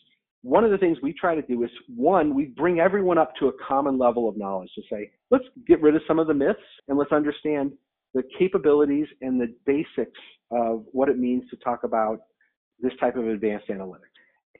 one 0.42 0.64
of 0.64 0.70
the 0.70 0.78
things 0.78 0.98
we 1.02 1.14
try 1.14 1.34
to 1.34 1.42
do 1.42 1.62
is 1.64 1.70
one, 1.94 2.34
we 2.34 2.46
bring 2.46 2.78
everyone 2.78 3.16
up 3.16 3.32
to 3.40 3.48
a 3.48 3.52
common 3.66 3.98
level 3.98 4.28
of 4.28 4.36
knowledge 4.36 4.70
to 4.74 4.82
say, 4.90 5.10
let's 5.30 5.44
get 5.66 5.80
rid 5.80 5.96
of 5.96 6.02
some 6.06 6.18
of 6.18 6.26
the 6.26 6.34
myths 6.34 6.60
and 6.88 6.98
let's 6.98 7.12
understand 7.12 7.72
the 8.12 8.22
capabilities 8.38 9.06
and 9.22 9.40
the 9.40 9.54
basics 9.66 10.18
of 10.50 10.84
what 10.92 11.08
it 11.08 11.18
means 11.18 11.48
to 11.50 11.56
talk 11.56 11.84
about 11.84 12.20
this 12.80 12.92
type 13.00 13.16
of 13.16 13.26
advanced 13.26 13.68
analytics. 13.68 14.08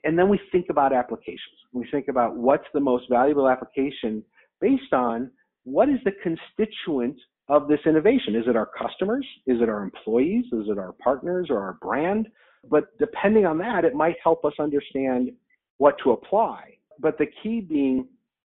And 0.03 0.17
then 0.17 0.29
we 0.29 0.39
think 0.51 0.67
about 0.69 0.93
applications. 0.93 1.39
We 1.73 1.87
think 1.91 2.07
about 2.07 2.35
what's 2.35 2.65
the 2.73 2.79
most 2.79 3.09
valuable 3.09 3.49
application 3.49 4.23
based 4.61 4.93
on 4.93 5.31
what 5.63 5.89
is 5.89 5.99
the 6.05 6.11
constituent 6.23 7.17
of 7.49 7.67
this 7.67 7.79
innovation. 7.85 8.35
Is 8.35 8.45
it 8.47 8.55
our 8.55 8.69
customers? 8.77 9.25
Is 9.45 9.61
it 9.61 9.69
our 9.69 9.83
employees? 9.83 10.45
Is 10.53 10.67
it 10.69 10.77
our 10.77 10.93
partners 10.93 11.47
or 11.49 11.59
our 11.59 11.77
brand? 11.81 12.27
But 12.69 12.97
depending 12.97 13.45
on 13.45 13.57
that, 13.59 13.85
it 13.85 13.93
might 13.93 14.15
help 14.23 14.45
us 14.45 14.53
understand 14.59 15.31
what 15.77 15.95
to 16.03 16.11
apply. 16.11 16.75
But 16.99 17.17
the 17.17 17.27
key 17.41 17.61
being, 17.61 18.07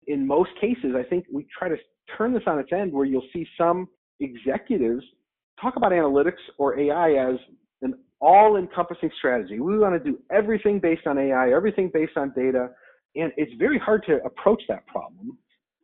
in 0.07 0.25
most 0.25 0.51
cases, 0.59 0.93
I 0.95 1.03
think 1.03 1.25
we 1.31 1.47
try 1.57 1.69
to 1.69 1.77
turn 2.17 2.33
this 2.33 2.43
on 2.47 2.59
its 2.59 2.71
end 2.71 2.91
where 2.91 3.05
you'll 3.05 3.27
see 3.33 3.47
some 3.57 3.87
executives 4.19 5.03
talk 5.61 5.75
about 5.75 5.91
analytics 5.91 6.41
or 6.57 6.77
AI 6.79 7.13
as 7.13 7.35
all 8.21 8.57
encompassing 8.57 9.09
strategy. 9.17 9.59
We 9.59 9.77
want 9.77 10.01
to 10.01 10.11
do 10.11 10.19
everything 10.31 10.79
based 10.79 11.07
on 11.07 11.17
AI, 11.17 11.51
everything 11.51 11.89
based 11.93 12.15
on 12.15 12.31
data. 12.35 12.69
And 13.15 13.31
it's 13.35 13.51
very 13.57 13.79
hard 13.79 14.03
to 14.07 14.23
approach 14.23 14.61
that 14.69 14.85
problem 14.87 15.37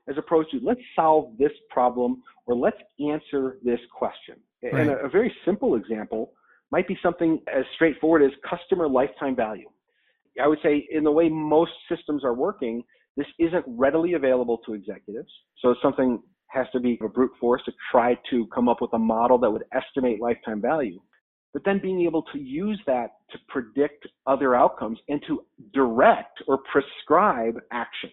as 0.08 0.16
opposed 0.18 0.50
to 0.52 0.60
let's 0.64 0.80
solve 0.96 1.38
this 1.38 1.52
problem 1.70 2.22
or 2.46 2.56
let's 2.56 2.78
answer 3.00 3.58
this 3.64 3.80
question. 3.94 4.36
Right. 4.64 4.74
And 4.74 4.90
a, 4.92 4.98
a 5.00 5.10
very 5.10 5.34
simple 5.46 5.76
example 5.76 6.32
might 6.72 6.88
be 6.88 6.98
something 7.04 7.42
as 7.54 7.66
straightforward 7.76 8.24
as 8.24 8.32
customer 8.50 8.88
lifetime 8.88 9.36
value. 9.36 9.68
I 10.42 10.48
would 10.48 10.60
say, 10.62 10.88
in 10.92 11.04
the 11.04 11.12
way 11.12 11.30
most 11.30 11.72
systems 11.90 12.24
are 12.24 12.34
working, 12.34 12.84
this 13.16 13.26
isn't 13.40 13.66
readily 13.68 14.14
available 14.14 14.60
to 14.68 14.74
executives. 14.74 15.32
So 15.62 15.76
something 15.82 16.22
has 16.50 16.68
to 16.74 16.80
be 16.80 17.00
a 17.04 17.10
brute 17.10 17.32
force 17.40 17.62
to 17.66 17.72
try 17.92 18.18
to 18.30 18.48
come 18.54 18.70
up 18.70 18.78
with 18.80 18.92
a 18.94 19.00
model 19.00 19.38
that 19.40 19.50
would 19.50 19.64
estimate 19.74 20.22
lifetime 20.22 20.62
value 20.62 21.00
but 21.54 21.64
then 21.66 21.80
being 21.80 22.02
able 22.02 22.24
to 22.34 22.40
use 22.40 22.80
that 22.88 23.12
to 23.32 23.38
predict 23.48 24.08
other 24.26 24.56
outcomes 24.56 25.00
and 25.10 25.22
to 25.28 25.42
direct 25.74 26.42
or 26.48 26.60
prescribe 26.72 27.60
action. 27.72 28.12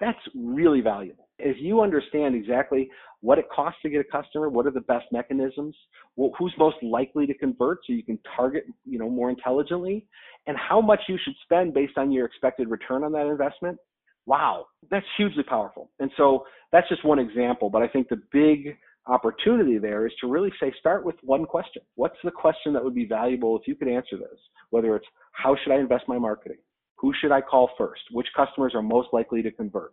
That's 0.00 0.18
really 0.34 0.80
valuable. 0.80 1.28
If 1.38 1.56
you 1.60 1.80
understand 1.80 2.34
exactly 2.34 2.88
what 3.20 3.38
it 3.38 3.46
costs 3.54 3.80
to 3.82 3.90
get 3.90 4.00
a 4.00 4.04
customer, 4.04 4.48
what 4.48 4.66
are 4.66 4.70
the 4.70 4.80
best 4.80 5.06
mechanisms, 5.12 5.76
who's 6.16 6.54
most 6.58 6.76
likely 6.82 7.26
to 7.26 7.34
convert 7.34 7.78
so 7.86 7.92
you 7.92 8.02
can 8.02 8.18
target, 8.36 8.64
you 8.86 8.98
know, 8.98 9.10
more 9.10 9.30
intelligently, 9.30 10.06
and 10.46 10.56
how 10.56 10.80
much 10.80 11.00
you 11.08 11.18
should 11.22 11.34
spend 11.42 11.74
based 11.74 11.98
on 11.98 12.10
your 12.10 12.24
expected 12.26 12.70
return 12.70 13.04
on 13.04 13.12
that 13.12 13.26
investment, 13.26 13.78
wow, 14.26 14.66
that's 14.90 15.06
hugely 15.16 15.42
powerful. 15.42 15.90
And 15.98 16.10
so 16.16 16.44
that's 16.72 16.88
just 16.88 17.04
one 17.04 17.18
example, 17.18 17.68
but 17.68 17.82
I 17.82 17.88
think 17.88 18.08
the 18.08 18.22
big 18.32 18.76
opportunity 19.10 19.78
there 19.78 20.06
is 20.06 20.12
to 20.20 20.28
really 20.28 20.52
say, 20.60 20.72
start 20.78 21.04
with 21.04 21.16
one 21.22 21.44
question. 21.44 21.82
What's 21.96 22.16
the 22.22 22.30
question 22.30 22.72
that 22.72 22.84
would 22.84 22.94
be 22.94 23.06
valuable 23.06 23.58
if 23.58 23.66
you 23.66 23.74
could 23.74 23.88
answer 23.88 24.16
this? 24.16 24.38
Whether 24.70 24.96
it's 24.96 25.06
how 25.32 25.56
should 25.62 25.72
I 25.72 25.78
invest 25.78 26.04
my 26.06 26.18
marketing? 26.18 26.58
Who 26.98 27.12
should 27.20 27.32
I 27.32 27.40
call 27.40 27.70
first? 27.76 28.02
Which 28.12 28.28
customers 28.36 28.72
are 28.74 28.82
most 28.82 29.08
likely 29.12 29.42
to 29.42 29.50
convert? 29.50 29.92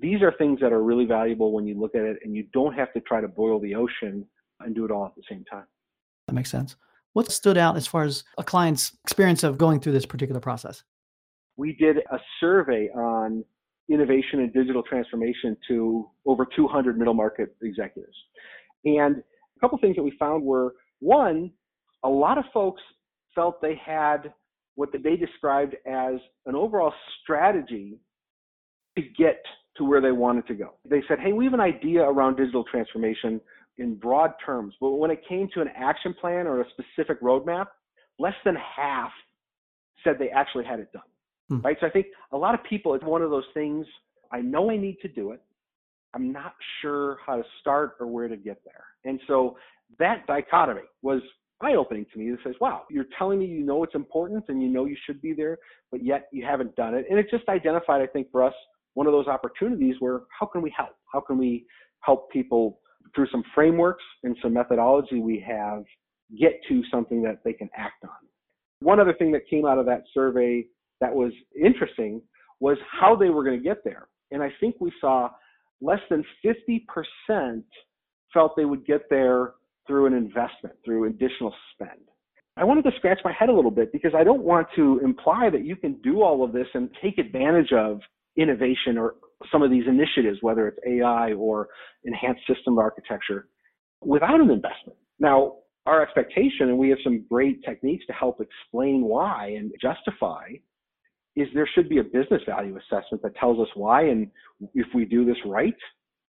These 0.00 0.22
are 0.22 0.32
things 0.38 0.58
that 0.60 0.72
are 0.72 0.82
really 0.82 1.04
valuable 1.04 1.52
when 1.52 1.66
you 1.66 1.78
look 1.78 1.94
at 1.94 2.02
it 2.02 2.18
and 2.24 2.34
you 2.34 2.44
don't 2.52 2.74
have 2.74 2.92
to 2.94 3.00
try 3.00 3.20
to 3.20 3.28
boil 3.28 3.60
the 3.60 3.74
ocean 3.74 4.26
and 4.60 4.74
do 4.74 4.84
it 4.84 4.90
all 4.90 5.06
at 5.06 5.14
the 5.14 5.22
same 5.28 5.44
time. 5.44 5.66
That 6.26 6.34
makes 6.34 6.50
sense. 6.50 6.76
What 7.12 7.30
stood 7.30 7.56
out 7.56 7.76
as 7.76 7.86
far 7.86 8.02
as 8.04 8.24
a 8.38 8.44
client's 8.44 8.96
experience 9.04 9.44
of 9.44 9.58
going 9.58 9.80
through 9.80 9.92
this 9.92 10.06
particular 10.06 10.40
process? 10.40 10.82
We 11.56 11.74
did 11.74 11.98
a 11.98 12.18
survey 12.40 12.88
on 12.88 13.44
innovation 13.90 14.40
and 14.40 14.52
digital 14.52 14.82
transformation 14.82 15.56
to 15.68 16.08
over 16.26 16.46
200 16.56 16.98
middle 16.98 17.14
market 17.14 17.54
executives. 17.62 18.16
And 18.84 19.16
a 19.18 19.60
couple 19.60 19.78
things 19.78 19.96
that 19.96 20.02
we 20.02 20.12
found 20.18 20.42
were 20.42 20.74
one, 21.00 21.50
a 22.02 22.08
lot 22.08 22.38
of 22.38 22.44
folks 22.52 22.82
felt 23.34 23.60
they 23.60 23.80
had 23.84 24.32
what 24.76 24.90
they 24.92 25.16
described 25.16 25.76
as 25.86 26.14
an 26.46 26.54
overall 26.54 26.92
strategy 27.22 27.98
to 28.96 29.02
get 29.18 29.42
to 29.76 29.84
where 29.84 30.00
they 30.00 30.12
wanted 30.12 30.46
to 30.46 30.54
go. 30.54 30.74
They 30.88 31.02
said, 31.08 31.18
hey, 31.18 31.32
we 31.32 31.44
have 31.44 31.54
an 31.54 31.60
idea 31.60 32.02
around 32.02 32.36
digital 32.36 32.64
transformation 32.64 33.40
in 33.78 33.96
broad 33.96 34.32
terms, 34.44 34.74
but 34.80 34.90
when 34.90 35.10
it 35.10 35.20
came 35.28 35.48
to 35.54 35.60
an 35.60 35.68
action 35.76 36.14
plan 36.20 36.46
or 36.46 36.60
a 36.60 36.64
specific 36.70 37.20
roadmap, 37.20 37.66
less 38.18 38.34
than 38.44 38.54
half 38.54 39.10
said 40.04 40.16
they 40.18 40.28
actually 40.28 40.64
had 40.64 40.78
it 40.78 40.92
done. 40.92 41.02
Hmm. 41.48 41.60
Right. 41.60 41.76
So 41.80 41.86
I 41.86 41.90
think 41.90 42.06
a 42.32 42.36
lot 42.36 42.54
of 42.54 42.60
people, 42.64 42.94
it's 42.94 43.04
one 43.04 43.22
of 43.22 43.30
those 43.30 43.44
things. 43.52 43.86
I 44.32 44.40
know 44.40 44.70
I 44.70 44.76
need 44.76 44.98
to 45.02 45.08
do 45.08 45.32
it. 45.32 45.42
I'm 46.14 46.32
not 46.32 46.54
sure 46.80 47.18
how 47.24 47.36
to 47.36 47.42
start 47.60 47.96
or 48.00 48.06
where 48.06 48.28
to 48.28 48.36
get 48.36 48.60
there. 48.64 48.84
And 49.04 49.20
so 49.26 49.56
that 49.98 50.26
dichotomy 50.26 50.82
was 51.02 51.20
eye 51.60 51.74
opening 51.74 52.06
to 52.12 52.18
me. 52.18 52.30
It 52.30 52.38
says, 52.44 52.54
wow, 52.60 52.82
you're 52.90 53.06
telling 53.18 53.38
me 53.38 53.46
you 53.46 53.64
know 53.64 53.82
it's 53.84 53.94
important 53.94 54.44
and 54.48 54.62
you 54.62 54.68
know 54.68 54.86
you 54.86 54.96
should 55.06 55.20
be 55.20 55.32
there, 55.32 55.58
but 55.90 56.04
yet 56.04 56.28
you 56.32 56.44
haven't 56.44 56.74
done 56.76 56.94
it. 56.94 57.06
And 57.10 57.18
it 57.18 57.26
just 57.30 57.48
identified, 57.48 58.00
I 58.00 58.06
think, 58.06 58.30
for 58.30 58.42
us, 58.42 58.54
one 58.94 59.06
of 59.06 59.12
those 59.12 59.26
opportunities 59.26 59.96
where 59.98 60.22
how 60.38 60.46
can 60.46 60.62
we 60.62 60.72
help? 60.76 60.96
How 61.12 61.20
can 61.20 61.36
we 61.36 61.66
help 62.00 62.30
people 62.30 62.80
through 63.14 63.26
some 63.30 63.42
frameworks 63.54 64.04
and 64.22 64.36
some 64.42 64.52
methodology 64.52 65.20
we 65.20 65.44
have 65.46 65.84
get 66.38 66.60
to 66.68 66.82
something 66.90 67.22
that 67.22 67.40
they 67.44 67.52
can 67.52 67.68
act 67.76 68.04
on? 68.04 68.10
One 68.80 69.00
other 69.00 69.14
thing 69.14 69.32
that 69.32 69.48
came 69.48 69.66
out 69.66 69.78
of 69.78 69.86
that 69.86 70.02
survey 70.12 70.66
that 71.00 71.14
was 71.14 71.32
interesting 71.54 72.22
was 72.60 72.78
how 72.90 73.16
they 73.16 73.30
were 73.30 73.44
going 73.44 73.58
to 73.58 73.64
get 73.64 73.84
there. 73.84 74.08
And 74.30 74.42
I 74.42 74.50
think 74.60 74.76
we 74.80 74.92
saw 75.00 75.28
less 75.80 76.00
than 76.08 76.24
50% 76.44 77.62
felt 78.32 78.56
they 78.56 78.64
would 78.64 78.86
get 78.86 79.02
there 79.10 79.52
through 79.86 80.06
an 80.06 80.14
investment, 80.14 80.74
through 80.84 81.04
additional 81.04 81.54
spend. 81.72 82.00
I 82.56 82.64
wanted 82.64 82.82
to 82.84 82.92
scratch 82.96 83.18
my 83.24 83.32
head 83.32 83.48
a 83.48 83.52
little 83.52 83.70
bit 83.70 83.92
because 83.92 84.12
I 84.16 84.24
don't 84.24 84.42
want 84.42 84.68
to 84.76 85.00
imply 85.02 85.50
that 85.50 85.64
you 85.64 85.76
can 85.76 85.94
do 86.02 86.22
all 86.22 86.44
of 86.44 86.52
this 86.52 86.66
and 86.74 86.88
take 87.02 87.18
advantage 87.18 87.72
of 87.72 88.00
innovation 88.36 88.96
or 88.96 89.16
some 89.50 89.62
of 89.62 89.70
these 89.70 89.84
initiatives, 89.88 90.38
whether 90.40 90.68
it's 90.68 90.78
AI 90.86 91.32
or 91.32 91.68
enhanced 92.04 92.42
system 92.46 92.78
architecture, 92.78 93.48
without 94.00 94.40
an 94.40 94.50
investment. 94.50 94.96
Now, 95.18 95.56
our 95.86 96.02
expectation, 96.02 96.68
and 96.68 96.78
we 96.78 96.88
have 96.90 96.98
some 97.04 97.24
great 97.28 97.62
techniques 97.64 98.06
to 98.06 98.12
help 98.12 98.40
explain 98.40 99.02
why 99.02 99.54
and 99.58 99.72
justify, 99.80 100.48
is 101.36 101.48
there 101.54 101.68
should 101.74 101.88
be 101.88 101.98
a 101.98 102.04
business 102.04 102.42
value 102.46 102.76
assessment 102.76 103.22
that 103.22 103.34
tells 103.36 103.58
us 103.58 103.68
why, 103.74 104.02
and 104.02 104.30
if 104.74 104.86
we 104.94 105.04
do 105.04 105.24
this 105.24 105.36
right, 105.44 105.74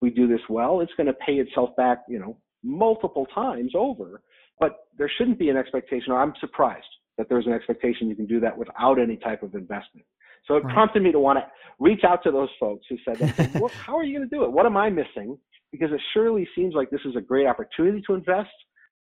we 0.02 0.10
do 0.10 0.28
this 0.28 0.42
well, 0.50 0.82
it's 0.82 0.92
going 0.98 1.08
to 1.08 1.14
pay 1.14 1.34
itself 1.34 1.76
back, 1.76 2.04
you 2.08 2.20
know, 2.20 2.38
multiple 2.64 3.26
times 3.34 3.74
over. 3.76 4.22
But 4.60 4.88
there 4.98 5.12
shouldn't 5.18 5.40
be 5.40 5.50
an 5.50 5.58
expectation, 5.58 6.14
or 6.14 6.22
I'm 6.22 6.34
surprised 6.40 6.86
that 7.18 7.28
there's 7.30 7.46
an 7.46 7.54
expectation 7.54 8.08
you 8.10 8.16
can 8.16 8.26
do 8.26 8.40
that 8.40 8.58
without 8.58 9.00
any 9.00 9.18
type 9.18 9.44
of 9.44 9.56
investment. 9.56 10.06
So 10.48 10.56
it 10.56 10.64
right. 10.64 10.74
prompted 10.74 11.04
me 11.04 11.12
to 11.12 11.20
want 11.20 11.40
to 11.40 11.46
reach 11.80 12.04
out 12.06 12.24
to 12.24 12.32
those 12.32 12.50
folks 12.60 12.86
who 12.90 12.98
said, 13.06 13.54
well, 13.60 13.70
how 13.70 13.98
are 13.98 14.04
you 14.04 14.18
going 14.18 14.30
to 14.30 14.36
do 14.36 14.44
it? 14.44 14.52
What 14.52 14.66
am 14.66 14.78
I 14.78 14.90
missing? 14.90 15.38
Because 15.72 15.92
it 15.92 16.02
surely 16.14 16.48
seems 16.56 16.76
like 16.76 16.90
this 16.90 17.02
is 17.06 17.16
a 17.16 17.22
great 17.22 17.48
opportunity 17.48 18.02
to 18.08 18.14
invest, 18.14 18.52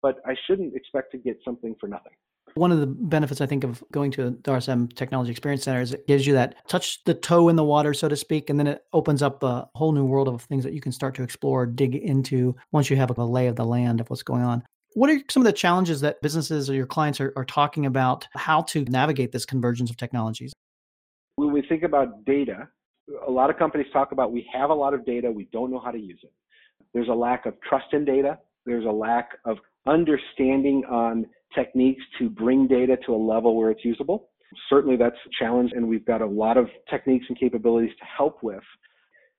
but 0.01 0.17
I 0.25 0.35
shouldn't 0.45 0.75
expect 0.75 1.11
to 1.11 1.17
get 1.17 1.37
something 1.45 1.75
for 1.79 1.87
nothing. 1.87 2.13
One 2.57 2.71
of 2.71 2.79
the 2.79 2.87
benefits 2.87 3.39
I 3.39 3.45
think 3.45 3.63
of 3.63 3.83
going 3.91 4.09
to 4.11 4.31
the 4.31 4.51
RSM 4.51 4.91
Technology 4.95 5.29
Experience 5.29 5.63
Center 5.63 5.79
is 5.79 5.93
it 5.93 6.07
gives 6.07 6.25
you 6.25 6.33
that 6.33 6.67
touch 6.67 7.03
the 7.03 7.13
toe 7.13 7.49
in 7.49 7.55
the 7.55 7.63
water, 7.63 7.93
so 7.93 8.07
to 8.07 8.15
speak, 8.15 8.49
and 8.49 8.57
then 8.57 8.65
it 8.65 8.81
opens 8.93 9.21
up 9.21 9.43
a 9.43 9.69
whole 9.75 9.91
new 9.91 10.05
world 10.05 10.27
of 10.27 10.41
things 10.41 10.63
that 10.63 10.73
you 10.73 10.81
can 10.81 10.91
start 10.91 11.13
to 11.15 11.23
explore, 11.23 11.67
dig 11.67 11.93
into 11.93 12.55
once 12.71 12.89
you 12.89 12.95
have 12.97 13.15
a 13.15 13.23
lay 13.23 13.45
of 13.45 13.57
the 13.57 13.65
land 13.65 14.01
of 14.01 14.09
what's 14.09 14.23
going 14.23 14.41
on. 14.41 14.63
What 14.95 15.11
are 15.11 15.19
some 15.29 15.41
of 15.41 15.45
the 15.45 15.53
challenges 15.53 16.01
that 16.01 16.19
businesses 16.23 16.67
or 16.67 16.73
your 16.73 16.87
clients 16.87 17.21
are, 17.21 17.31
are 17.37 17.45
talking 17.45 17.85
about 17.85 18.27
how 18.33 18.63
to 18.63 18.83
navigate 18.85 19.31
this 19.31 19.45
convergence 19.45 19.91
of 19.91 19.97
technologies? 19.97 20.51
When 21.35 21.51
we 21.51 21.61
think 21.61 21.83
about 21.83 22.25
data, 22.25 22.69
a 23.27 23.29
lot 23.29 23.51
of 23.51 23.59
companies 23.59 23.87
talk 23.93 24.11
about 24.11 24.31
we 24.31 24.49
have 24.51 24.71
a 24.71 24.73
lot 24.73 24.95
of 24.95 25.05
data, 25.05 25.31
we 25.31 25.47
don't 25.53 25.69
know 25.69 25.79
how 25.79 25.91
to 25.91 25.99
use 25.99 26.21
it. 26.23 26.33
There's 26.91 27.09
a 27.09 27.13
lack 27.13 27.45
of 27.45 27.53
trust 27.61 27.93
in 27.93 28.03
data. 28.03 28.39
There's 28.65 28.85
a 28.85 28.91
lack 28.91 29.29
of 29.45 29.57
understanding 29.85 30.83
on 30.89 31.27
techniques 31.55 32.03
to 32.19 32.29
bring 32.29 32.67
data 32.67 32.97
to 33.05 33.13
a 33.13 33.17
level 33.17 33.55
where 33.55 33.71
it's 33.71 33.85
usable. 33.85 34.29
Certainly 34.69 34.97
that's 34.97 35.15
a 35.25 35.43
challenge, 35.43 35.71
and 35.75 35.87
we've 35.87 36.05
got 36.05 36.21
a 36.21 36.25
lot 36.25 36.57
of 36.57 36.67
techniques 36.89 37.25
and 37.29 37.37
capabilities 37.39 37.95
to 37.99 38.05
help 38.05 38.43
with. 38.43 38.63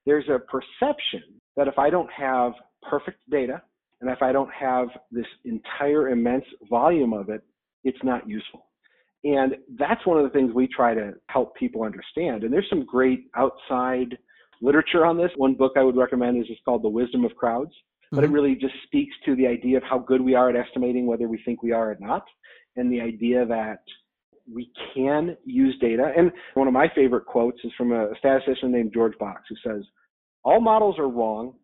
There's 0.07 0.29
a 0.29 0.39
perception 0.39 1.23
that 1.57 1.69
if 1.69 1.79
I 1.79 1.91
don't 1.91 2.11
have 2.13 2.53
perfect 2.89 3.19
data, 3.31 3.63
and 4.01 4.11
if 4.11 4.23
I 4.23 4.33
don't 4.33 4.53
have 4.53 4.89
this 5.11 5.27
entire 5.45 6.11
immense 6.11 6.45
volume 6.71 7.13
of 7.13 7.31
it, 7.31 7.43
it's 7.85 7.99
not 8.05 8.29
useful. 8.29 8.67
And 9.25 9.57
that's 9.77 10.07
one 10.07 10.19
of 10.19 10.25
the 10.25 10.31
things 10.31 10.55
we 10.55 10.69
try 10.69 10.95
to 10.95 11.15
help 11.29 11.57
people 11.57 11.83
understand. 11.83 12.45
And 12.45 12.53
there's 12.53 12.69
some 12.71 12.85
great 12.85 13.25
outside 13.37 14.17
literature 14.63 15.05
on 15.05 15.17
this. 15.17 15.31
One 15.37 15.55
book 15.55 15.73
I 15.77 15.83
would 15.83 15.97
recommend 15.97 16.39
is 16.39 16.47
just 16.47 16.65
called 16.65 16.85
The 16.85 16.89
Wisdom 16.89 17.25
of 17.25 17.35
Crowds, 17.35 17.73
but 18.11 18.25
mm-hmm. 18.25 18.33
it 18.33 18.35
really 18.35 18.55
just 18.55 18.75
speaks 18.85 19.15
to 19.25 19.37
the 19.37 19.47
idea 19.47 19.77
of 19.77 19.83
how 19.83 19.99
good 19.99 20.21
we 20.21 20.35
are 20.35 20.51
at 20.51 20.57
estimating 20.57 21.07
whether 21.07 21.29
we 21.29 21.41
think 21.45 21.63
we 21.63 21.73
are 21.73 21.93
or 21.93 21.97
not, 22.01 22.25
and 22.77 22.93
the 22.93 23.01
idea 23.01 23.45
that 23.47 23.83
we 24.53 24.71
can 24.95 25.37
use 25.45 25.77
data. 25.81 26.13
And 26.17 26.33
one 26.55 26.69
of 26.69 26.73
my 26.73 26.91
favorite 26.95 27.27
quotes 27.27 27.59
is 27.65 27.73
from 27.77 27.93
a 27.93 28.11
statistician 28.19 28.73
named 28.73 28.93
George 28.95 29.17
Box, 29.19 29.43
who 29.49 29.57
says, 29.65 29.85
All 30.45 30.61
models 30.61 30.99
are 30.99 31.09
wrong, 31.09 31.55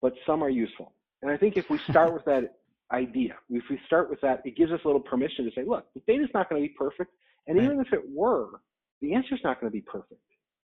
but 0.00 0.12
some 0.26 0.42
are 0.42 0.50
useful. 0.50 0.92
And 1.22 1.30
I 1.30 1.36
think 1.36 1.56
if 1.56 1.68
we 1.70 1.78
start 1.78 2.12
with 2.12 2.24
that 2.26 2.54
idea, 2.92 3.34
if 3.50 3.64
we 3.68 3.80
start 3.86 4.08
with 4.08 4.20
that, 4.20 4.42
it 4.44 4.56
gives 4.56 4.72
us 4.72 4.80
a 4.84 4.86
little 4.86 5.00
permission 5.00 5.44
to 5.44 5.50
say, 5.54 5.64
look, 5.64 5.86
the 5.94 6.02
data's 6.06 6.30
not 6.32 6.48
going 6.48 6.62
to 6.62 6.68
be 6.68 6.74
perfect. 6.74 7.12
And 7.46 7.58
even 7.58 7.80
if 7.80 7.92
it 7.92 8.02
were, 8.08 8.60
the 9.00 9.14
answer's 9.14 9.40
not 9.42 9.60
going 9.60 9.70
to 9.70 9.74
be 9.74 9.82
perfect. 9.82 10.20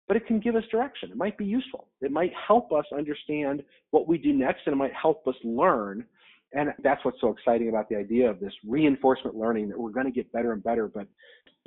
But 0.07 0.17
it 0.17 0.27
can 0.27 0.39
give 0.39 0.55
us 0.55 0.63
direction. 0.71 1.09
It 1.11 1.17
might 1.17 1.37
be 1.37 1.45
useful. 1.45 1.87
It 2.01 2.11
might 2.11 2.31
help 2.47 2.71
us 2.71 2.85
understand 2.95 3.63
what 3.91 4.07
we 4.07 4.17
do 4.17 4.33
next 4.33 4.61
and 4.65 4.73
it 4.73 4.77
might 4.77 4.93
help 4.93 5.27
us 5.27 5.35
learn. 5.43 6.05
And 6.53 6.69
that's 6.83 7.03
what's 7.03 7.19
so 7.19 7.29
exciting 7.29 7.69
about 7.69 7.89
the 7.89 7.95
idea 7.95 8.29
of 8.29 8.39
this 8.39 8.53
reinforcement 8.67 9.35
learning 9.35 9.69
that 9.69 9.79
we're 9.79 9.89
going 9.89 10.05
to 10.05 10.11
get 10.11 10.31
better 10.31 10.53
and 10.53 10.63
better. 10.63 10.87
But 10.87 11.07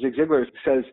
Zig 0.01 0.15
Ziglar 0.15 0.47
says 0.65 0.85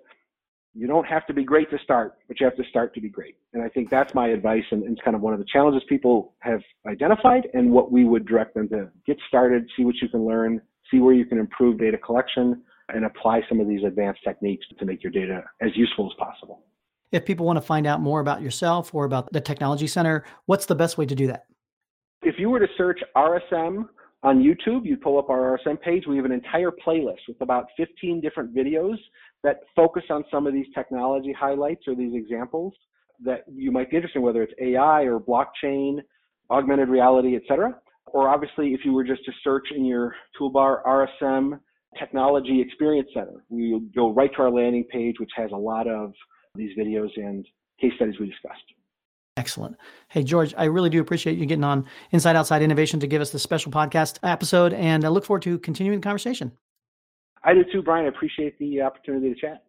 you 0.75 0.87
don't 0.87 1.05
have 1.05 1.25
to 1.27 1.33
be 1.33 1.43
great 1.43 1.71
to 1.71 1.77
start, 1.83 2.15
but 2.27 2.39
you 2.39 2.45
have 2.45 2.57
to 2.57 2.63
start 2.69 2.93
to 2.95 3.01
be 3.01 3.09
great. 3.09 3.37
And 3.53 3.63
I 3.63 3.69
think 3.69 3.89
that's 3.89 4.13
my 4.13 4.27
advice, 4.27 4.63
and, 4.71 4.83
and, 4.83 4.97
it's 4.97 5.05
kind 5.05 5.15
of 5.15 5.21
one 5.21 5.33
of 5.33 5.39
the 5.39 5.45
challenges 5.45 5.81
people 5.87 6.33
have 6.39 6.59
identified, 6.85 7.47
and 7.53 7.71
what 7.71 7.93
we 7.93 8.03
would 8.03 8.27
direct 8.27 8.55
them 8.55 8.67
to 8.69 8.89
get 9.07 9.17
started, 9.27 9.69
see 9.77 9.85
what 9.85 9.95
you 10.01 10.09
can 10.09 10.25
learn, 10.25 10.61
see 10.91 10.99
where 10.99 11.13
you 11.13 11.25
can 11.25 11.37
improve 11.37 11.79
data 11.79 11.97
collection, 11.97 12.61
and 12.89 13.05
apply 13.05 13.41
some 13.47 13.61
of 13.61 13.67
these 13.67 13.83
advanced 13.85 14.19
techniques 14.23 14.65
to 14.77 14.85
make 14.85 15.01
your 15.01 15.11
data 15.11 15.43
as 15.61 15.69
useful 15.75 16.11
as 16.11 16.17
possible. 16.19 16.63
If 17.11 17.25
people 17.25 17.45
want 17.45 17.57
to 17.57 17.61
find 17.61 17.85
out 17.85 18.01
more 18.01 18.19
about 18.19 18.41
yourself 18.41 18.93
or 18.93 19.05
about 19.05 19.31
the 19.31 19.41
Technology 19.41 19.87
Center, 19.87 20.25
what's 20.47 20.65
the 20.65 20.75
best 20.75 20.97
way 20.97 21.05
to 21.05 21.15
do 21.15 21.27
that? 21.27 21.45
If 22.23 22.35
you 22.39 22.49
were 22.49 22.59
to 22.59 22.67
search 22.77 22.99
RSM 23.15 23.87
on 24.23 24.41
YouTube, 24.41 24.85
you 24.85 24.97
pull 24.97 25.19
up 25.19 25.29
our 25.29 25.57
RSM 25.57 25.79
page. 25.79 26.05
We 26.07 26.17
have 26.17 26.25
an 26.25 26.31
entire 26.31 26.71
playlist 26.71 27.19
with 27.27 27.39
about 27.41 27.67
15 27.77 28.19
different 28.21 28.55
videos 28.55 28.97
that 29.43 29.61
focus 29.75 30.03
on 30.09 30.25
some 30.31 30.47
of 30.47 30.53
these 30.53 30.65
technology 30.73 31.31
highlights 31.31 31.83
or 31.87 31.95
these 31.95 32.15
examples 32.15 32.73
that 33.23 33.43
you 33.47 33.71
might 33.71 33.91
be 33.91 33.97
interested 33.97 34.19
in, 34.19 34.25
whether 34.25 34.41
it's 34.41 34.53
AI 34.59 35.03
or 35.03 35.19
blockchain, 35.19 35.99
augmented 36.49 36.89
reality, 36.89 37.35
etc. 37.35 37.75
Or 38.07 38.27
obviously, 38.27 38.73
if 38.73 38.81
you 38.83 38.93
were 38.93 39.03
just 39.03 39.23
to 39.25 39.31
search 39.43 39.67
in 39.75 39.85
your 39.85 40.15
toolbar 40.39 40.83
RSM 40.83 41.59
Technology 41.99 42.59
Experience 42.59 43.09
Center, 43.13 43.45
we 43.49 43.79
go 43.95 44.11
right 44.11 44.31
to 44.35 44.41
our 44.41 44.51
landing 44.51 44.85
page, 44.91 45.15
which 45.19 45.31
has 45.35 45.51
a 45.51 45.57
lot 45.57 45.87
of 45.87 46.13
these 46.55 46.77
videos 46.77 47.09
and 47.17 47.47
case 47.79 47.93
studies 47.95 48.15
we 48.19 48.27
discussed. 48.27 48.63
Excellent. 49.37 49.75
Hey, 50.07 50.23
George, 50.23 50.53
I 50.57 50.65
really 50.65 50.89
do 50.89 51.01
appreciate 51.01 51.37
you 51.37 51.45
getting 51.45 51.65
on 51.65 51.85
Inside 52.11 52.37
Outside 52.37 52.61
Innovation 52.61 53.01
to 53.01 53.07
give 53.07 53.21
us 53.21 53.31
this 53.31 53.43
special 53.43 53.71
podcast 53.71 54.17
episode, 54.23 54.71
and 54.73 55.03
I 55.03 55.09
look 55.09 55.25
forward 55.25 55.41
to 55.43 55.59
continuing 55.59 55.99
the 55.99 56.03
conversation. 56.03 56.53
I 57.43 57.53
do 57.53 57.63
too, 57.71 57.81
Brian. 57.81 58.05
I 58.05 58.09
appreciate 58.09 58.57
the 58.59 58.81
opportunity 58.81 59.33
to 59.33 59.39
chat. 59.39 59.63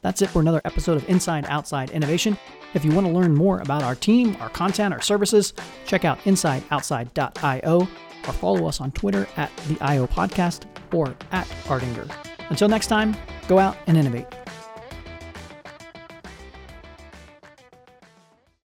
That's 0.00 0.22
it 0.22 0.30
for 0.30 0.40
another 0.40 0.62
episode 0.64 0.96
of 0.96 1.08
Inside 1.08 1.46
Outside 1.48 1.90
Innovation. 1.90 2.38
If 2.74 2.84
you 2.84 2.92
want 2.92 3.06
to 3.06 3.12
learn 3.12 3.34
more 3.34 3.60
about 3.60 3.82
our 3.82 3.94
team, 3.94 4.36
our 4.40 4.50
content, 4.50 4.94
our 4.94 5.00
services, 5.00 5.52
check 5.84 6.04
out 6.04 6.18
insideoutside.io 6.20 7.80
or 7.80 8.32
follow 8.32 8.66
us 8.66 8.80
on 8.80 8.92
Twitter 8.92 9.26
at 9.36 9.54
the 9.68 9.78
IO 9.80 10.06
Podcast 10.06 10.64
or 10.92 11.14
at 11.32 11.46
Ardinger. 11.64 12.35
Until 12.50 12.68
next 12.68 12.86
time, 12.86 13.16
go 13.48 13.58
out 13.58 13.76
and 13.86 13.96
innovate. 13.96 14.26